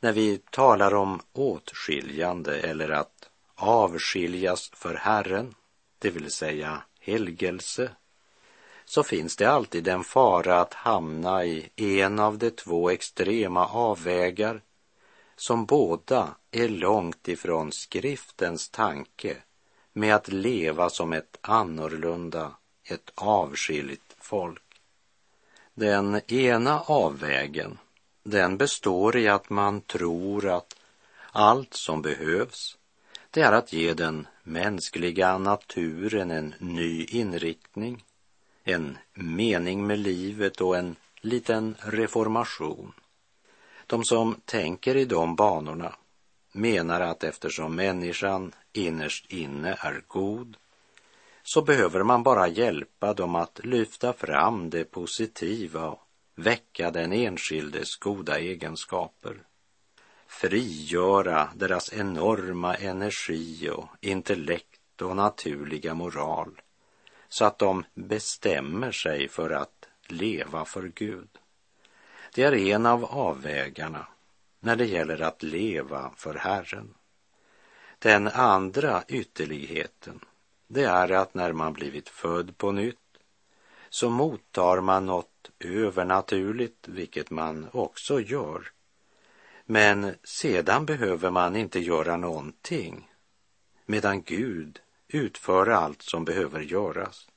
När 0.00 0.12
vi 0.12 0.38
talar 0.38 0.94
om 0.94 1.20
åtskiljande 1.32 2.60
eller 2.60 2.88
att 2.88 3.30
avskiljas 3.54 4.70
för 4.74 4.94
Herren, 4.94 5.54
det 5.98 6.10
vill 6.10 6.30
säga 6.30 6.82
helgelse, 7.00 7.90
så 8.90 9.02
finns 9.02 9.36
det 9.36 9.44
alltid 9.44 9.88
en 9.88 10.04
fara 10.04 10.60
att 10.60 10.74
hamna 10.74 11.44
i 11.44 11.70
en 11.76 12.18
av 12.18 12.38
de 12.38 12.50
två 12.50 12.90
extrema 12.90 13.66
avvägar 13.66 14.62
som 15.36 15.66
båda 15.66 16.34
är 16.50 16.68
långt 16.68 17.28
ifrån 17.28 17.72
skriftens 17.72 18.68
tanke 18.68 19.36
med 19.92 20.14
att 20.14 20.28
leva 20.28 20.90
som 20.90 21.12
ett 21.12 21.38
annorlunda, 21.40 22.52
ett 22.84 23.12
avskilt 23.14 24.16
folk. 24.18 24.80
Den 25.74 26.20
ena 26.26 26.80
avvägen, 26.80 27.78
den 28.22 28.56
består 28.56 29.16
i 29.16 29.28
att 29.28 29.50
man 29.50 29.80
tror 29.80 30.48
att 30.48 30.76
allt 31.32 31.74
som 31.74 32.02
behövs, 32.02 32.78
det 33.30 33.40
är 33.40 33.52
att 33.52 33.72
ge 33.72 33.94
den 33.94 34.26
mänskliga 34.42 35.38
naturen 35.38 36.30
en 36.30 36.54
ny 36.58 37.04
inriktning, 37.04 38.04
en 38.64 38.98
mening 39.14 39.86
med 39.86 39.98
livet 39.98 40.60
och 40.60 40.76
en 40.76 40.96
liten 41.20 41.76
reformation. 41.80 42.92
De 43.86 44.04
som 44.04 44.40
tänker 44.44 44.96
i 44.96 45.04
de 45.04 45.36
banorna 45.36 45.94
menar 46.52 47.00
att 47.00 47.24
eftersom 47.24 47.76
människan 47.76 48.52
innerst 48.72 49.32
inne 49.32 49.76
är 49.80 50.02
god 50.06 50.56
så 51.42 51.62
behöver 51.62 52.02
man 52.02 52.22
bara 52.22 52.48
hjälpa 52.48 53.14
dem 53.14 53.34
att 53.34 53.60
lyfta 53.64 54.12
fram 54.12 54.70
det 54.70 54.84
positiva 54.84 55.88
och 55.88 56.02
väcka 56.34 56.90
den 56.90 57.12
enskildes 57.12 57.96
goda 57.96 58.38
egenskaper. 58.38 59.42
Frigöra 60.26 61.48
deras 61.54 61.92
enorma 61.92 62.74
energi 62.74 63.70
och 63.70 63.88
intellekt 64.00 65.02
och 65.02 65.16
naturliga 65.16 65.94
moral 65.94 66.60
så 67.30 67.44
att 67.44 67.58
de 67.58 67.84
bestämmer 67.94 68.92
sig 68.92 69.28
för 69.28 69.50
att 69.50 69.88
leva 70.06 70.64
för 70.64 70.92
Gud. 70.94 71.28
Det 72.34 72.42
är 72.42 72.54
en 72.54 72.86
av 72.86 73.04
avvägarna 73.04 74.06
när 74.60 74.76
det 74.76 74.86
gäller 74.86 75.22
att 75.22 75.42
leva 75.42 76.10
för 76.16 76.34
Herren. 76.34 76.94
Den 77.98 78.28
andra 78.28 79.02
ytterligheten, 79.08 80.20
det 80.66 80.84
är 80.84 81.10
att 81.12 81.34
när 81.34 81.52
man 81.52 81.72
blivit 81.72 82.08
född 82.08 82.58
på 82.58 82.72
nytt 82.72 82.96
så 83.90 84.10
mottar 84.10 84.80
man 84.80 85.06
något 85.06 85.50
övernaturligt, 85.58 86.88
vilket 86.88 87.30
man 87.30 87.68
också 87.72 88.20
gör. 88.20 88.72
Men 89.64 90.14
sedan 90.24 90.86
behöver 90.86 91.30
man 91.30 91.56
inte 91.56 91.80
göra 91.80 92.16
någonting, 92.16 93.10
medan 93.86 94.22
Gud 94.22 94.80
utföra 95.12 95.76
allt 95.76 96.02
som 96.02 96.24
behöver 96.24 96.60
göras. 96.60 97.28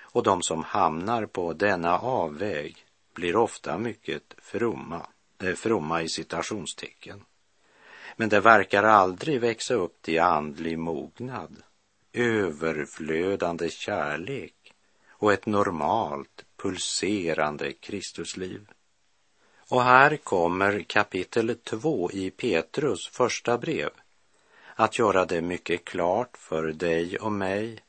Och 0.00 0.22
de 0.22 0.42
som 0.42 0.64
hamnar 0.64 1.26
på 1.26 1.52
denna 1.52 1.98
avväg 1.98 2.86
blir 3.14 3.36
ofta 3.36 3.78
mycket 3.78 4.34
fromma, 4.38 5.06
eh, 5.42 5.54
fromma 5.54 6.02
i 6.02 6.08
citationstecken. 6.08 7.24
Men 8.16 8.28
det 8.28 8.40
verkar 8.40 8.82
aldrig 8.82 9.40
växa 9.40 9.74
upp 9.74 10.02
till 10.02 10.20
andlig 10.20 10.78
mognad, 10.78 11.62
överflödande 12.12 13.70
kärlek 13.70 14.74
och 15.08 15.32
ett 15.32 15.46
normalt 15.46 16.44
pulserande 16.56 17.72
Kristusliv. 17.72 18.68
Och 19.68 19.82
här 19.82 20.16
kommer 20.16 20.82
kapitel 20.82 21.56
2 21.64 22.10
i 22.10 22.30
Petrus 22.30 23.08
första 23.08 23.58
brev 23.58 23.90
att 24.74 24.98
göra 24.98 25.24
det 25.24 25.40
mycket 25.40 25.84
klart 25.84 26.36
för 26.36 26.62
dig 26.62 27.18
och 27.18 27.32
mig 27.32 27.82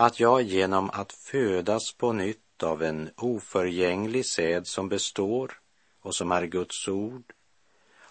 att 0.00 0.20
jag 0.20 0.42
genom 0.42 0.90
att 0.90 1.12
födas 1.12 1.92
på 1.92 2.12
nytt 2.12 2.62
av 2.62 2.82
en 2.82 3.10
oförgänglig 3.16 4.26
säd 4.26 4.66
som 4.66 4.88
består 4.88 5.60
och 6.00 6.14
som 6.14 6.32
är 6.32 6.46
Guds 6.46 6.88
ord, 6.88 7.32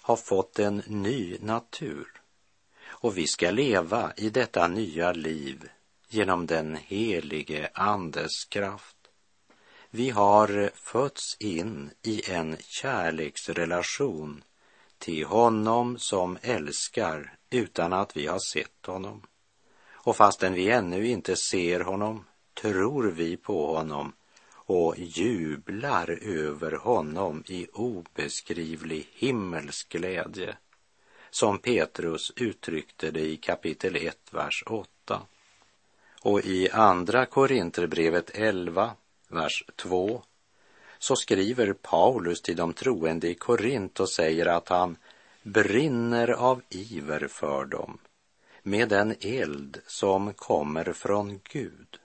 har 0.02 0.16
fått 0.16 0.60
en 0.60 0.84
ny 0.88 1.38
natur. 1.42 2.22
Och 2.88 3.18
vi 3.18 3.28
ska 3.28 3.52
leva 3.52 4.14
i 4.18 4.30
detta 4.30 4.68
nya 4.68 5.12
liv 5.14 5.70
genom 6.10 6.46
den 6.46 6.76
helige 6.76 7.70
Andes 7.74 8.46
kraft. 8.46 8.98
Vi 9.90 10.10
har 10.10 10.72
fötts 10.76 11.38
in 11.40 11.90
i 12.02 12.32
en 12.32 12.58
kärleksrelation 12.60 14.44
till 14.98 15.26
honom 15.26 15.98
som 16.00 16.38
älskar 16.42 17.37
utan 17.50 17.94
att 17.94 18.18
vi 18.18 18.28
har 18.28 18.40
sett 18.40 18.86
honom. 18.86 19.22
Och 19.94 20.16
fastän 20.16 20.54
vi 20.54 20.70
ännu 20.70 21.08
inte 21.08 21.36
ser 21.36 21.80
honom 21.80 22.26
tror 22.62 23.04
vi 23.04 23.38
på 23.38 23.76
honom 23.76 24.14
och 24.52 24.96
jublar 24.98 26.20
över 26.22 26.72
honom 26.72 27.44
i 27.48 27.68
obeskrivlig 27.74 29.10
himmelsk 29.14 29.90
glädje, 29.90 30.58
som 31.30 31.60
Petrus 31.60 32.32
uttryckte 32.36 33.12
det 33.12 33.22
i 33.22 33.38
kapitel 33.38 33.96
1, 33.96 34.18
vers 34.32 34.64
8. 34.66 35.22
Och 36.22 36.46
i 36.46 36.70
Andra 36.70 37.26
Korinterbrevet 37.26 38.30
11, 38.34 38.92
vers 39.28 39.64
2, 39.76 40.22
så 41.00 41.16
skriver 41.16 41.74
Paulus 41.74 42.42
till 42.42 42.56
de 42.56 42.74
troende 42.74 43.30
i 43.30 43.36
Korint 43.36 44.00
och 44.00 44.10
säger 44.10 44.46
att 44.46 44.70
han 44.70 44.98
brinner 45.48 46.30
av 46.30 46.62
iver 46.70 47.28
för 47.28 47.66
dem 47.66 47.98
med 48.64 48.90
den 48.90 49.16
eld 49.22 49.82
som 49.88 50.34
kommer 50.34 50.94
från 50.94 51.40
Gud 51.44 52.00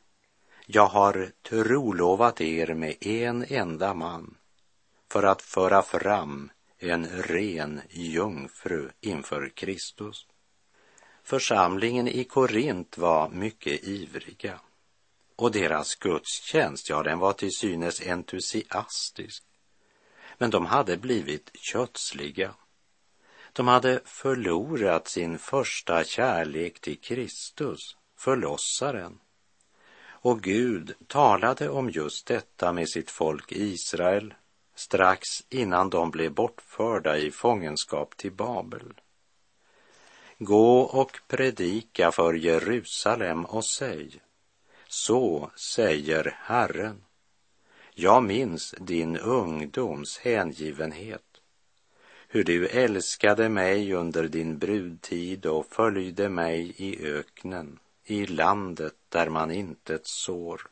jag 0.67 0.87
har 0.87 1.31
trolovat 1.43 2.41
er 2.41 2.75
med 2.75 3.07
en 3.07 3.45
enda 3.49 3.95
man 3.95 4.35
för 5.13 5.23
att 5.23 5.43
föra 5.43 5.83
fram 5.83 6.51
en 6.79 7.07
ren 7.07 7.81
jungfru 7.91 8.91
inför 9.01 9.49
Kristus. 9.55 10.27
Församlingen 11.23 12.09
i 12.09 12.25
Korint 12.25 12.99
var 12.99 13.29
mycket 13.29 13.85
ivriga 13.85 14.61
och 15.37 15.53
deras 15.53 15.95
gudstjänst, 15.95 16.89
ja, 16.89 17.03
den 17.03 17.19
var 17.19 17.33
till 17.33 17.53
synes 17.53 18.07
entusiastisk. 18.07 19.45
Men 20.39 20.51
de 20.51 20.67
hade 20.67 20.97
blivit 20.97 21.51
kötsliga. 21.55 22.55
De 23.53 23.69
hade 23.69 24.01
förlorat 24.05 25.09
sin 25.09 25.39
första 25.39 26.05
kärlek 26.05 26.81
till 26.81 27.01
Kristus, 27.01 27.97
förlossaren. 28.17 29.19
Och 30.05 30.43
Gud 30.43 30.95
talade 31.07 31.69
om 31.69 31.91
just 31.91 32.27
detta 32.27 32.73
med 32.73 32.89
sitt 32.89 33.11
folk 33.11 33.53
Israel 33.53 34.35
strax 34.75 35.29
innan 35.49 35.91
de 35.91 36.11
blev 36.11 36.33
bortförda 36.33 37.19
i 37.19 37.31
fångenskap 37.31 38.17
till 38.17 38.33
Babel. 38.33 39.01
Gå 40.39 40.81
och 40.81 41.21
predika 41.29 42.13
för 42.13 42.35
Jerusalem 42.35 43.45
och 43.45 43.65
säg, 43.65 44.21
så 44.89 45.51
säger 45.75 46.37
Herren. 46.41 47.05
Jag 47.95 48.23
minns 48.23 48.75
din 48.79 49.17
ungdoms 49.17 50.19
hängivenhet, 50.19 51.32
hur 52.35 52.45
du 52.45 52.69
älskade 52.69 53.49
mig 53.49 53.95
under 53.95 54.29
din 54.29 54.59
brudtid 54.59 55.47
och 55.47 55.67
följde 55.67 56.29
mig 56.29 56.75
i 56.77 57.07
öknen 57.07 57.79
i 58.05 58.27
landet 58.27 58.95
där 59.09 59.29
man 59.29 59.51
intet 59.51 60.01
sår. 60.05 60.63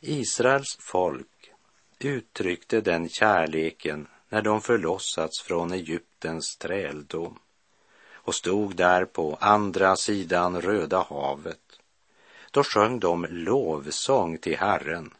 Israels 0.00 0.76
folk 0.80 1.52
uttryckte 1.98 2.80
den 2.80 3.08
kärleken 3.08 4.08
när 4.28 4.42
de 4.42 4.60
förlossats 4.60 5.42
från 5.42 5.72
Egyptens 5.72 6.56
träldom 6.56 7.38
och 8.12 8.34
stod 8.34 8.76
där 8.76 9.04
på 9.04 9.36
andra 9.40 9.96
sidan 9.96 10.60
Röda 10.60 11.06
havet. 11.08 11.80
Då 12.50 12.64
sjöng 12.64 12.98
de 12.98 13.26
lovsång 13.30 14.38
till 14.38 14.58
Herren 14.58 15.14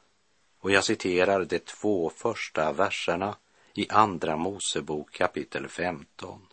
och 0.61 0.71
jag 0.71 0.85
citerar 0.85 1.45
de 1.45 1.59
två 1.59 2.11
första 2.17 2.73
verserna 2.73 3.37
i 3.75 3.87
Andra 3.91 4.37
Mosebok 4.37 5.13
kapitel 5.13 5.69
15. 5.69 6.47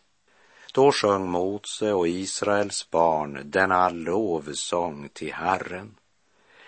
Då 0.74 0.92
sjöng 0.92 1.30
Mose 1.30 1.92
och 1.92 2.08
Israels 2.08 2.90
barn 2.90 3.40
denna 3.44 3.88
lovsång 3.88 5.08
till 5.12 5.32
Herren. 5.32 5.96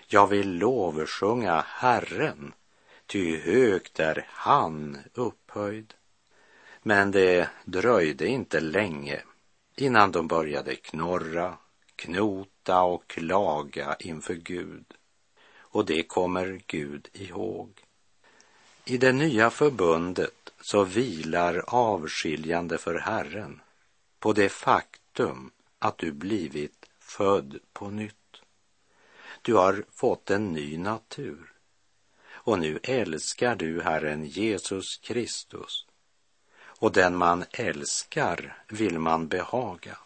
Jag 0.07 0.27
vill 0.27 0.59
lovsjunga 0.59 1.65
Herren, 1.69 2.53
ty 3.07 3.41
högt 3.41 4.01
är 4.01 4.27
han 4.29 4.99
upphöjd. 5.15 5.95
Men 6.83 7.11
det 7.11 7.49
dröjde 7.65 8.27
inte 8.27 8.61
länge 8.61 9.23
innan 9.77 10.13
de 10.13 10.29
började 10.29 10.77
knorra, 10.77 11.59
knota 11.97 12.83
och 12.83 13.07
klaga 13.07 13.97
inför 13.99 14.35
Gud. 14.35 14.85
Och 15.59 15.87
det 15.87 16.03
kommer 16.03 16.61
Gud 16.67 17.09
ihåg. 17.13 17.83
I 18.85 18.99
det 18.99 19.13
nya 19.13 19.51
förbundet 19.51 20.53
så 20.61 20.85
vilar 20.85 21.65
avskiljande 21.67 22.79
för 22.79 22.99
Herren 22.99 23.61
på 24.19 24.33
det 24.33 24.49
faktum 24.49 25.51
att 25.79 25.99
du 25.99 26.13
blivit 26.13 26.87
född 26.99 27.59
på 27.73 27.91
nytt. 27.91 28.43
Du 29.43 29.55
har 29.55 29.85
fått 29.93 30.31
en 30.31 30.53
ny 30.53 30.79
natur 30.79 31.53
och 32.33 32.59
nu 32.59 32.79
älskar 32.83 33.57
du 33.57 33.83
Herren 33.83 34.27
Jesus 34.27 34.97
Kristus 34.97 35.87
och 36.63 36.93
den 36.93 37.17
man 37.17 37.45
älskar 37.51 38.63
vill 38.69 38.99
man 38.99 39.29
behaga. 39.29 39.99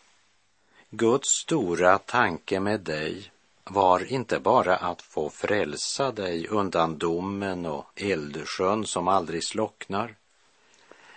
Guds 0.91 1.29
stora 1.29 1.99
tanke 1.99 2.61
med 2.61 2.81
dig 2.81 3.33
var 3.71 4.13
inte 4.13 4.41
bara 4.41 4.77
att 4.77 5.03
få 5.03 5.31
frälsa 5.31 6.13
dig 6.13 6.49
undan 6.49 6.99
domen 6.99 7.67
och 7.67 7.87
eldsjön 7.97 8.87
som 8.87 9.09
aldrig 9.09 9.45
slocknar, 9.45 10.17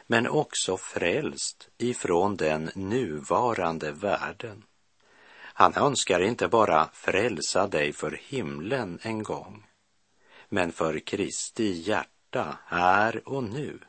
men 0.08 0.28
också 0.28 0.78
frälst 0.78 1.70
ifrån 1.78 2.36
den 2.36 2.72
nuvarande 2.76 3.92
världen. 3.92 4.64
Han 5.38 5.76
önskar 5.76 6.20
inte 6.20 6.48
bara 6.48 6.90
frälsa 6.94 7.68
dig 7.68 7.94
för 7.94 8.20
himlen 8.28 9.00
en 9.02 9.24
gång, 9.24 9.66
men 10.50 10.72
för 10.72 11.00
Kristi 11.00 11.72
hjärta 11.72 12.58
här 12.66 13.22
och 13.30 13.44
nu. 13.44 13.80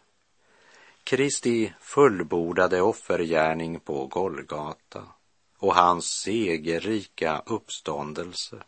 Kristi 1.05 1.73
fullbordade 1.81 2.81
offergärning 2.81 3.81
på 3.81 4.07
Golgata 4.07 5.03
och 5.61 5.75
hans 5.75 6.07
segerrika 6.07 7.43
uppståndelse 7.47 8.63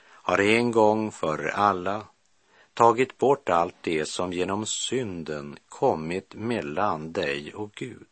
har 0.00 0.38
en 0.40 0.70
gång 0.70 1.12
för 1.12 1.44
alla 1.46 2.06
tagit 2.74 3.18
bort 3.18 3.48
allt 3.48 3.74
det 3.80 4.06
som 4.06 4.32
genom 4.32 4.66
synden 4.66 5.58
kommit 5.68 6.34
mellan 6.34 7.12
dig 7.12 7.54
och 7.54 7.72
Gud. 7.72 8.06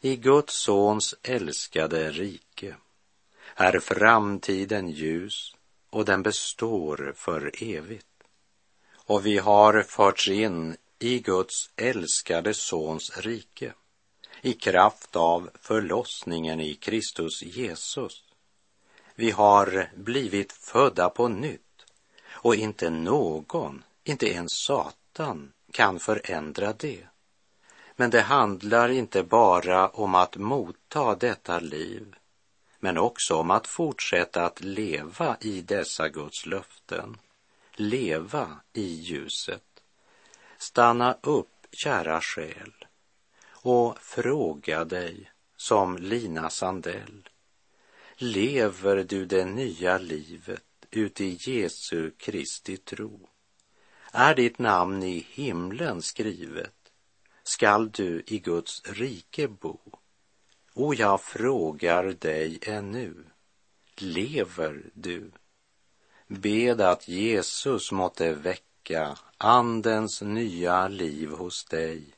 I 0.00 0.16
Guds 0.16 0.54
sons 0.54 1.14
älskade 1.22 2.10
rike 2.10 2.76
är 3.54 3.78
framtiden 3.78 4.88
ljus 4.88 5.54
och 5.90 6.04
den 6.04 6.22
består 6.22 7.12
för 7.16 7.52
evigt. 7.62 8.06
Och 8.94 9.26
vi 9.26 9.38
har 9.38 9.82
förts 9.82 10.28
in 10.28 10.76
i 10.98 11.18
Guds 11.18 11.70
älskade 11.76 12.54
sons 12.54 13.18
rike 13.18 13.72
i 14.44 14.52
kraft 14.52 15.16
av 15.16 15.50
förlossningen 15.60 16.60
i 16.60 16.74
Kristus 16.74 17.42
Jesus. 17.42 18.24
Vi 19.14 19.30
har 19.30 19.90
blivit 19.96 20.52
födda 20.52 21.08
på 21.08 21.28
nytt 21.28 21.86
och 22.30 22.54
inte 22.54 22.90
någon, 22.90 23.84
inte 24.04 24.26
ens 24.26 24.52
Satan, 24.52 25.52
kan 25.72 25.98
förändra 25.98 26.72
det. 26.72 27.06
Men 27.96 28.10
det 28.10 28.20
handlar 28.20 28.88
inte 28.88 29.22
bara 29.22 29.88
om 29.88 30.14
att 30.14 30.36
motta 30.36 31.14
detta 31.14 31.58
liv, 31.58 32.14
men 32.80 32.98
också 32.98 33.34
om 33.34 33.50
att 33.50 33.66
fortsätta 33.66 34.44
att 34.44 34.60
leva 34.60 35.36
i 35.40 35.60
dessa 35.60 36.08
Guds 36.08 36.46
löften, 36.46 37.16
leva 37.72 38.60
i 38.72 38.94
ljuset. 38.94 39.82
Stanna 40.58 41.16
upp, 41.22 41.66
kära 41.72 42.20
själ, 42.20 42.83
och 43.64 43.98
fråga 43.98 44.84
dig 44.84 45.30
som 45.56 45.96
Lina 45.98 46.50
Sandell. 46.50 47.28
Lever 48.16 48.96
du 48.96 49.24
det 49.26 49.44
nya 49.44 49.98
livet 49.98 50.64
uti 50.90 51.38
Jesu 51.40 52.10
Kristi 52.10 52.76
tro? 52.76 53.28
Är 54.12 54.34
ditt 54.34 54.58
namn 54.58 55.02
i 55.02 55.26
himlen 55.30 56.02
skrivet? 56.02 56.74
Skall 57.42 57.90
du 57.90 58.22
i 58.26 58.38
Guds 58.38 58.82
rike 58.84 59.48
bo? 59.48 59.78
Och 60.74 60.94
jag 60.94 61.20
frågar 61.20 62.04
dig 62.04 62.58
ännu, 62.62 63.14
lever 63.96 64.90
du? 64.94 65.30
Bed 66.26 66.80
att 66.80 67.08
Jesus 67.08 67.92
måtte 67.92 68.34
väcka 68.34 69.18
Andens 69.38 70.22
nya 70.22 70.88
liv 70.88 71.30
hos 71.30 71.64
dig 71.64 72.14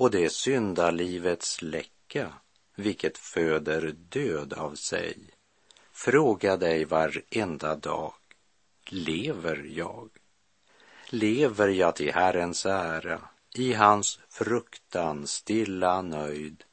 och 0.00 0.10
det 0.10 0.32
syndalivets 0.32 1.62
läcka 1.62 2.32
vilket 2.74 3.18
föder 3.18 3.94
död 4.08 4.52
av 4.52 4.74
sig. 4.74 5.18
Fråga 5.92 6.56
dig 6.56 6.84
varenda 6.84 7.76
dag, 7.76 8.14
lever 8.86 9.66
jag? 9.68 10.10
Lever 11.10 11.68
jag 11.68 11.96
till 11.96 12.12
Herrens 12.12 12.66
ära, 12.66 13.20
i 13.54 13.72
hans 13.72 14.20
fruktan 14.28 15.26
stilla 15.26 16.02
nöjd? 16.02 16.64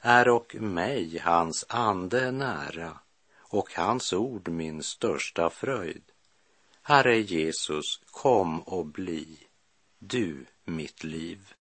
Är 0.00 0.28
och 0.28 0.54
mig 0.54 1.18
hans 1.18 1.64
ande 1.68 2.30
nära 2.30 2.98
och 3.38 3.74
hans 3.74 4.12
ord 4.12 4.48
min 4.48 4.82
största 4.82 5.50
fröjd? 5.50 6.04
Herre 6.82 7.20
Jesus, 7.20 8.00
kom 8.10 8.60
och 8.60 8.86
bli 8.86 9.38
du 9.98 10.46
mitt 10.64 11.04
liv. 11.04 11.54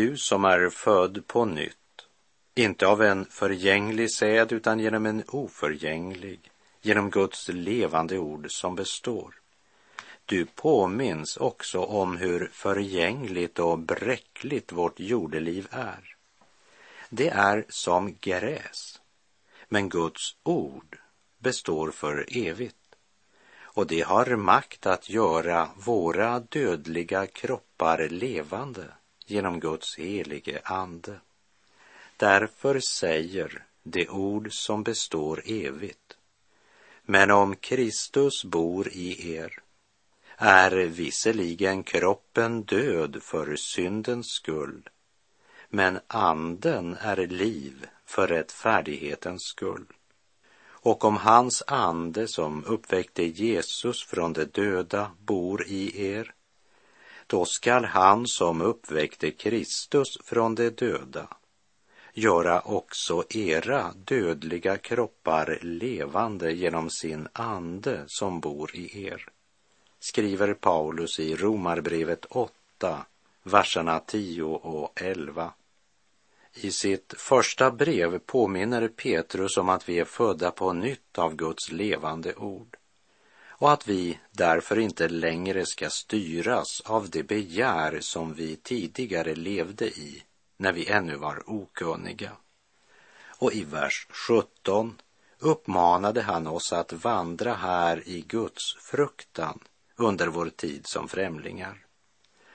Du 0.00 0.16
som 0.16 0.44
är 0.44 0.70
född 0.70 1.26
på 1.26 1.44
nytt, 1.44 2.06
inte 2.54 2.86
av 2.86 3.02
en 3.02 3.24
förgänglig 3.24 4.10
säd 4.10 4.52
utan 4.52 4.80
genom 4.80 5.06
en 5.06 5.22
oförgänglig, 5.28 6.50
genom 6.82 7.10
Guds 7.10 7.48
levande 7.48 8.18
ord 8.18 8.46
som 8.48 8.74
består. 8.74 9.34
Du 10.26 10.46
påminns 10.46 11.36
också 11.36 11.80
om 11.80 12.16
hur 12.16 12.50
förgängligt 12.52 13.58
och 13.58 13.78
bräckligt 13.78 14.72
vårt 14.72 15.00
jordeliv 15.00 15.68
är. 15.70 16.16
Det 17.10 17.28
är 17.28 17.64
som 17.68 18.16
gräs, 18.20 19.00
men 19.68 19.88
Guds 19.88 20.36
ord 20.42 20.98
består 21.38 21.90
för 21.90 22.26
evigt 22.30 22.96
och 23.60 23.86
det 23.86 24.00
har 24.00 24.36
makt 24.36 24.86
att 24.86 25.10
göra 25.10 25.68
våra 25.76 26.40
dödliga 26.40 27.26
kroppar 27.26 28.08
levande 28.08 28.84
genom 29.30 29.60
Guds 29.60 29.98
helige 29.98 30.60
ande. 30.64 31.20
Därför 32.16 32.80
säger 32.80 33.64
det 33.82 34.08
ord 34.08 34.52
som 34.52 34.82
består 34.82 35.42
evigt. 35.46 36.16
Men 37.02 37.30
om 37.30 37.56
Kristus 37.56 38.44
bor 38.44 38.88
i 38.88 39.34
er 39.34 39.58
är 40.36 40.70
visserligen 40.70 41.82
kroppen 41.82 42.62
död 42.62 43.22
för 43.22 43.56
syndens 43.56 44.26
skull, 44.26 44.88
men 45.68 46.00
anden 46.06 46.96
är 47.00 47.16
liv 47.16 47.86
för 48.06 48.26
rättfärdighetens 48.26 49.42
skull. 49.42 49.86
Och 50.62 51.04
om 51.04 51.16
hans 51.16 51.62
ande 51.66 52.28
som 52.28 52.64
uppväckte 52.64 53.24
Jesus 53.24 54.04
från 54.04 54.32
de 54.32 54.44
döda 54.44 55.10
bor 55.18 55.66
i 55.66 56.06
er, 56.06 56.34
då 57.30 57.44
skall 57.44 57.84
han 57.84 58.26
som 58.26 58.62
uppväckte 58.62 59.30
Kristus 59.30 60.18
från 60.24 60.54
de 60.54 60.70
döda 60.70 61.28
göra 62.12 62.60
också 62.60 63.24
era 63.30 63.92
dödliga 63.92 64.76
kroppar 64.76 65.58
levande 65.62 66.52
genom 66.52 66.90
sin 66.90 67.28
ande 67.32 68.04
som 68.06 68.40
bor 68.40 68.76
i 68.76 69.06
er. 69.06 69.28
skriver 70.00 70.54
Paulus 70.54 71.20
i 71.20 71.36
Romarbrevet 71.36 72.24
8, 72.24 73.06
verserna 73.42 74.00
10 74.00 74.42
och 74.42 75.00
11. 75.00 75.52
I 76.54 76.70
sitt 76.70 77.14
första 77.16 77.70
brev 77.70 78.18
påminner 78.18 78.88
Petrus 78.88 79.56
om 79.56 79.68
att 79.68 79.88
vi 79.88 79.98
är 79.98 80.04
födda 80.04 80.50
på 80.50 80.72
nytt 80.72 81.18
av 81.18 81.36
Guds 81.36 81.72
levande 81.72 82.34
ord 82.34 82.76
och 83.60 83.72
att 83.72 83.88
vi 83.88 84.18
därför 84.30 84.78
inte 84.78 85.08
längre 85.08 85.66
ska 85.66 85.90
styras 85.90 86.80
av 86.84 87.10
det 87.10 87.22
begär 87.22 88.00
som 88.00 88.34
vi 88.34 88.56
tidigare 88.56 89.34
levde 89.34 89.86
i 89.86 90.22
när 90.56 90.72
vi 90.72 90.88
ännu 90.90 91.16
var 91.16 91.42
okunniga. 91.46 92.32
Och 93.38 93.52
i 93.52 93.64
vers 93.64 94.06
17 94.10 95.00
uppmanade 95.38 96.22
han 96.22 96.46
oss 96.46 96.72
att 96.72 96.92
vandra 96.92 97.54
här 97.54 98.08
i 98.08 98.20
Guds 98.20 98.76
fruktan 98.80 99.58
under 99.96 100.26
vår 100.26 100.50
tid 100.50 100.86
som 100.86 101.08
främlingar. 101.08 101.86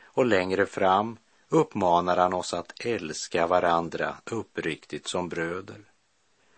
Och 0.04 0.26
längre 0.26 0.66
fram 0.66 1.18
uppmanar 1.50 2.18
han 2.18 2.34
oss 2.34 2.54
att 2.54 2.86
älska 2.86 3.48
varandra 3.48 4.16
uppriktigt 4.26 5.08
som 5.08 5.30
bröder 5.30 5.82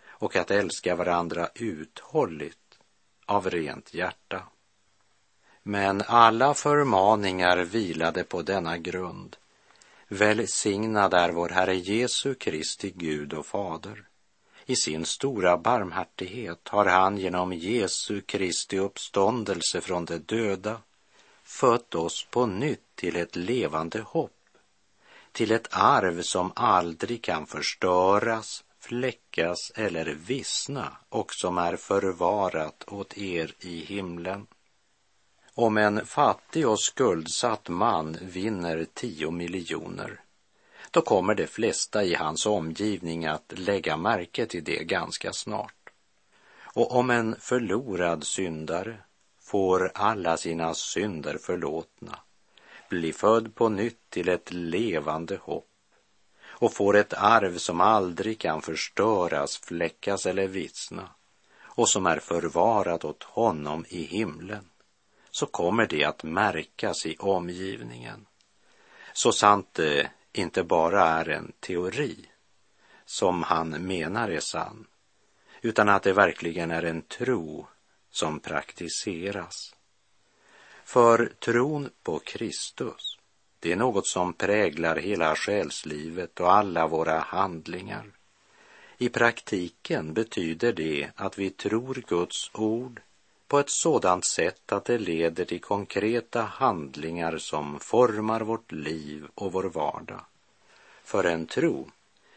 och 0.08 0.36
att 0.36 0.52
älska 0.52 0.96
varandra 0.96 1.50
uthålligt 1.56 2.67
av 3.28 3.50
rent 3.50 3.94
hjärta. 3.94 4.44
Men 5.64 6.02
alla 6.08 6.54
förmaningar 6.54 7.58
vilade 7.58 8.24
på 8.24 8.42
denna 8.42 8.78
grund. 8.78 9.36
Välsignad 10.08 11.14
är 11.14 11.32
vår 11.32 11.50
Herre 11.50 11.76
Jesu 11.76 12.36
Kristi 12.36 12.94
Gud 12.96 13.34
och 13.34 13.46
Fader. 13.46 14.08
I 14.66 14.76
sin 14.76 15.06
stora 15.06 15.58
barmhärtighet 15.58 16.68
har 16.68 16.86
han 16.86 17.18
genom 17.18 17.54
Jesu 17.54 18.22
Kristi 18.22 18.78
uppståndelse 18.80 19.82
från 19.82 20.06
de 20.06 20.18
döda 20.18 20.82
fött 21.44 21.96
oss 21.96 22.28
på 22.30 22.46
nytt 22.46 22.96
till 22.96 23.16
ett 23.16 23.36
levande 23.36 24.02
hopp, 24.02 24.32
till 25.32 25.52
ett 25.52 25.68
arv 25.72 26.22
som 26.22 26.52
aldrig 26.56 27.24
kan 27.24 27.48
förstöras, 27.48 28.64
fläckas 28.88 29.72
eller 29.76 30.06
vissna 30.06 30.98
och 31.10 31.34
som 31.34 31.58
är 31.58 31.76
förvarat 31.76 32.84
åt 32.88 33.18
er 33.18 33.56
i 33.60 33.80
himlen. 33.80 34.48
Om 35.54 35.78
en 35.78 36.06
fattig 36.06 36.68
och 36.68 36.80
skuldsatt 36.80 37.70
man 37.70 38.18
vinner 38.22 38.86
tio 38.94 39.32
miljoner, 39.32 40.22
då 40.92 41.02
kommer 41.02 41.36
de 41.36 41.48
flesta 41.48 42.04
i 42.04 42.16
hans 42.16 42.46
omgivning 42.46 43.26
att 43.26 43.54
lägga 43.56 43.98
märke 43.98 44.46
till 44.46 44.64
det 44.64 44.84
ganska 44.84 45.34
snart. 45.34 45.90
Och 46.64 46.96
om 46.96 47.10
en 47.10 47.36
förlorad 47.40 48.24
syndare 48.24 48.98
får 49.42 49.92
alla 49.94 50.38
sina 50.38 50.74
synder 50.74 51.38
förlåtna, 51.38 52.20
blir 52.90 53.14
född 53.14 53.56
på 53.56 53.70
nytt 53.70 54.10
till 54.10 54.30
ett 54.30 54.52
levande 54.52 55.38
hopp 55.42 55.77
och 56.60 56.74
får 56.74 56.96
ett 56.96 57.14
arv 57.14 57.58
som 57.58 57.82
aldrig 57.82 58.40
kan 58.40 58.62
förstöras, 58.62 59.58
fläckas 59.58 60.26
eller 60.26 60.48
vissna 60.48 61.10
och 61.78 61.90
som 61.90 62.06
är 62.06 62.20
förvarat 62.20 63.06
åt 63.06 63.24
honom 63.24 63.86
i 63.90 64.04
himlen, 64.04 64.70
så 65.32 65.46
kommer 65.46 65.88
det 65.88 66.04
att 66.04 66.24
märkas 66.24 67.06
i 67.06 67.16
omgivningen. 67.20 68.26
Så 69.14 69.32
sant 69.32 69.70
det 69.72 70.12
inte 70.34 70.64
bara 70.64 71.08
är 71.08 71.30
en 71.30 71.52
teori 71.60 72.26
som 73.06 73.44
han 73.44 73.70
menar 73.70 74.30
är 74.30 74.40
sann, 74.40 74.88
utan 75.62 75.90
att 75.90 76.04
det 76.04 76.14
verkligen 76.14 76.72
är 76.72 76.84
en 76.84 77.02
tro 77.02 77.68
som 78.12 78.40
praktiseras. 78.40 79.76
För 80.84 81.34
tron 81.40 81.90
på 82.04 82.20
Kristus, 82.20 83.17
det 83.60 83.72
är 83.72 83.76
något 83.76 84.08
som 84.08 84.34
präglar 84.34 84.96
hela 84.96 85.36
själslivet 85.36 86.40
och 86.40 86.54
alla 86.54 86.88
våra 86.88 87.20
handlingar. 87.20 88.06
I 88.98 89.10
praktiken 89.10 90.14
betyder 90.14 90.74
det 90.74 91.10
att 91.16 91.40
vi 91.40 91.50
tror 91.50 92.04
Guds 92.08 92.52
ord 92.54 93.02
på 93.48 93.60
ett 93.60 93.70
sådant 93.70 94.26
sätt 94.26 94.72
att 94.72 94.86
det 94.86 94.98
leder 94.98 95.46
till 95.46 95.62
konkreta 95.62 96.42
handlingar 96.42 97.38
som 97.38 97.80
formar 97.80 98.42
vårt 98.42 98.72
liv 98.72 99.28
och 99.36 99.52
vår 99.52 99.64
vardag. 99.64 100.22
För 101.04 101.24
en 101.24 101.46
tro 101.46 101.92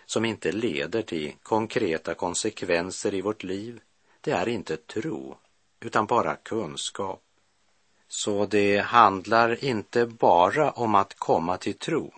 som 0.07 0.25
inte 0.25 0.53
leder 0.53 1.03
till 1.03 1.33
konkreta 1.43 2.15
konsekvenser 2.15 3.15
i 3.15 3.21
vårt 3.21 3.43
liv, 3.43 3.81
det 4.21 4.31
är 4.31 4.49
inte 4.49 4.77
tro, 4.77 5.37
utan 5.81 6.07
bara 6.07 6.37
kunskap. 6.37 7.23
Så 8.13 8.47
det 8.47 8.79
handlar 8.79 9.65
inte 9.65 10.07
bara 10.07 10.71
om 10.71 10.95
att 10.95 11.15
komma 11.15 11.57
till 11.57 11.79
tro 11.79 12.13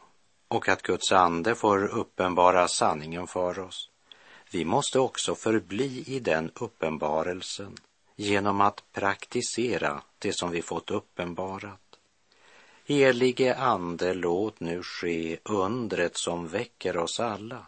och 0.49 0.69
att 0.69 0.83
Guds 0.83 1.13
ande 1.13 1.55
får 1.55 1.85
uppenbara 1.85 2.69
sanningen 2.69 3.27
för 3.27 3.59
oss. 3.59 3.91
Vi 4.51 4.65
måste 4.65 4.99
också 4.99 5.35
förbli 5.35 6.05
i 6.07 6.21
den 6.21 6.51
uppenbarelsen 6.55 7.77
genom 8.17 8.61
att 8.61 8.83
praktisera 8.93 10.03
det 10.19 10.33
som 10.33 10.51
vi 10.51 10.63
fått 10.63 10.91
uppenbarat. 10.91 11.99
Helige 12.85 13.57
Ande, 13.57 14.15
låt 14.15 14.61
nu 14.61 14.83
ske 14.83 15.39
undret 15.45 16.17
som 16.17 16.49
väcker 16.49 16.97
oss 16.97 17.21
alla. 17.21 17.67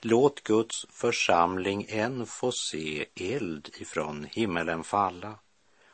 Låt 0.00 0.40
Guds 0.42 0.86
församling 0.90 1.86
än 1.88 2.26
få 2.26 2.52
se 2.52 3.06
eld 3.14 3.70
ifrån 3.78 4.26
himmelen 4.30 4.84
falla, 4.84 5.34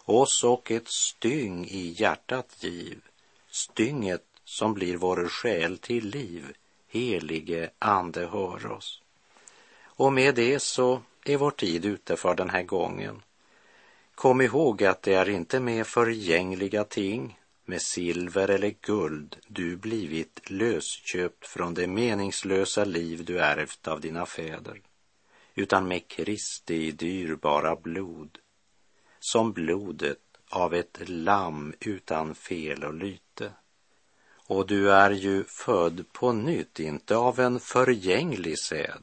oss 0.05 0.45
och 0.45 0.71
ett 0.71 0.89
styng 0.89 1.65
i 1.65 1.95
hjärtat 1.99 2.57
giv, 2.61 3.01
stynget 3.51 4.25
som 4.45 4.75
blir 4.75 4.97
vår 4.97 5.29
själ 5.29 5.79
till 5.79 6.09
liv. 6.09 6.57
Helige 6.89 7.71
Ande, 7.79 8.27
hör 8.27 8.67
oss. 8.73 9.03
Och 9.83 10.13
med 10.13 10.35
det 10.35 10.63
så 10.63 11.03
är 11.25 11.37
vår 11.37 11.51
tid 11.51 11.85
ute 11.85 12.17
för 12.17 12.35
den 12.35 12.51
här 12.51 12.63
gången. 12.63 13.23
Kom 14.15 14.41
ihåg 14.41 14.85
att 14.85 15.03
det 15.03 15.15
är 15.15 15.29
inte 15.29 15.61
med 15.61 15.87
förgängliga 15.87 16.85
ting, 16.85 17.39
med 17.65 17.83
silver 17.83 18.49
eller 18.49 18.75
guld 18.81 19.37
du 19.49 19.77
blivit 19.77 20.51
lösköpt 20.51 21.47
från 21.47 21.75
det 21.75 21.87
meningslösa 21.87 22.85
liv 22.85 23.25
du 23.25 23.39
ärvt 23.39 23.89
av 23.89 24.01
dina 24.01 24.27
fäder, 24.27 24.81
utan 25.55 25.89
med 25.89 26.09
Kristi 26.09 26.91
dyrbara 26.91 27.77
blod, 27.77 28.39
som 29.25 29.53
blodet 29.53 30.19
av 30.49 30.75
ett 30.75 30.99
lamm 31.09 31.75
utan 31.81 32.35
fel 32.35 32.85
och 32.85 32.95
lyte. 32.95 33.53
Och 34.47 34.67
du 34.67 34.93
är 34.93 35.11
ju 35.11 35.45
född 35.45 36.05
på 36.13 36.33
nytt, 36.33 36.81
inte 36.81 37.17
av 37.17 37.41
en 37.41 37.61
förgänglig 37.61 38.59
säd, 38.59 39.03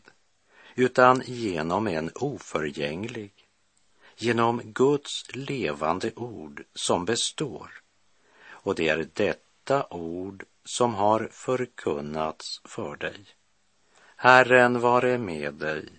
utan 0.75 1.21
genom 1.25 1.87
en 1.87 2.11
oförgänglig, 2.15 3.31
genom 4.17 4.61
Guds 4.63 5.35
levande 5.35 6.11
ord 6.15 6.63
som 6.73 7.05
består. 7.05 7.71
Och 8.49 8.75
det 8.75 8.89
är 8.89 9.07
detta 9.13 9.87
ord 9.89 10.45
som 10.65 10.95
har 10.95 11.29
förkunnats 11.31 12.61
för 12.65 12.95
dig. 12.95 13.25
Herren 14.15 14.79
vare 14.79 15.17
med 15.17 15.53
dig. 15.53 15.98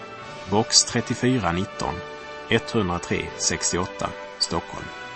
box 0.51 0.83
3419 0.83 1.95
103 2.49 3.29
68 3.37 4.09
Stockholm. 4.39 5.10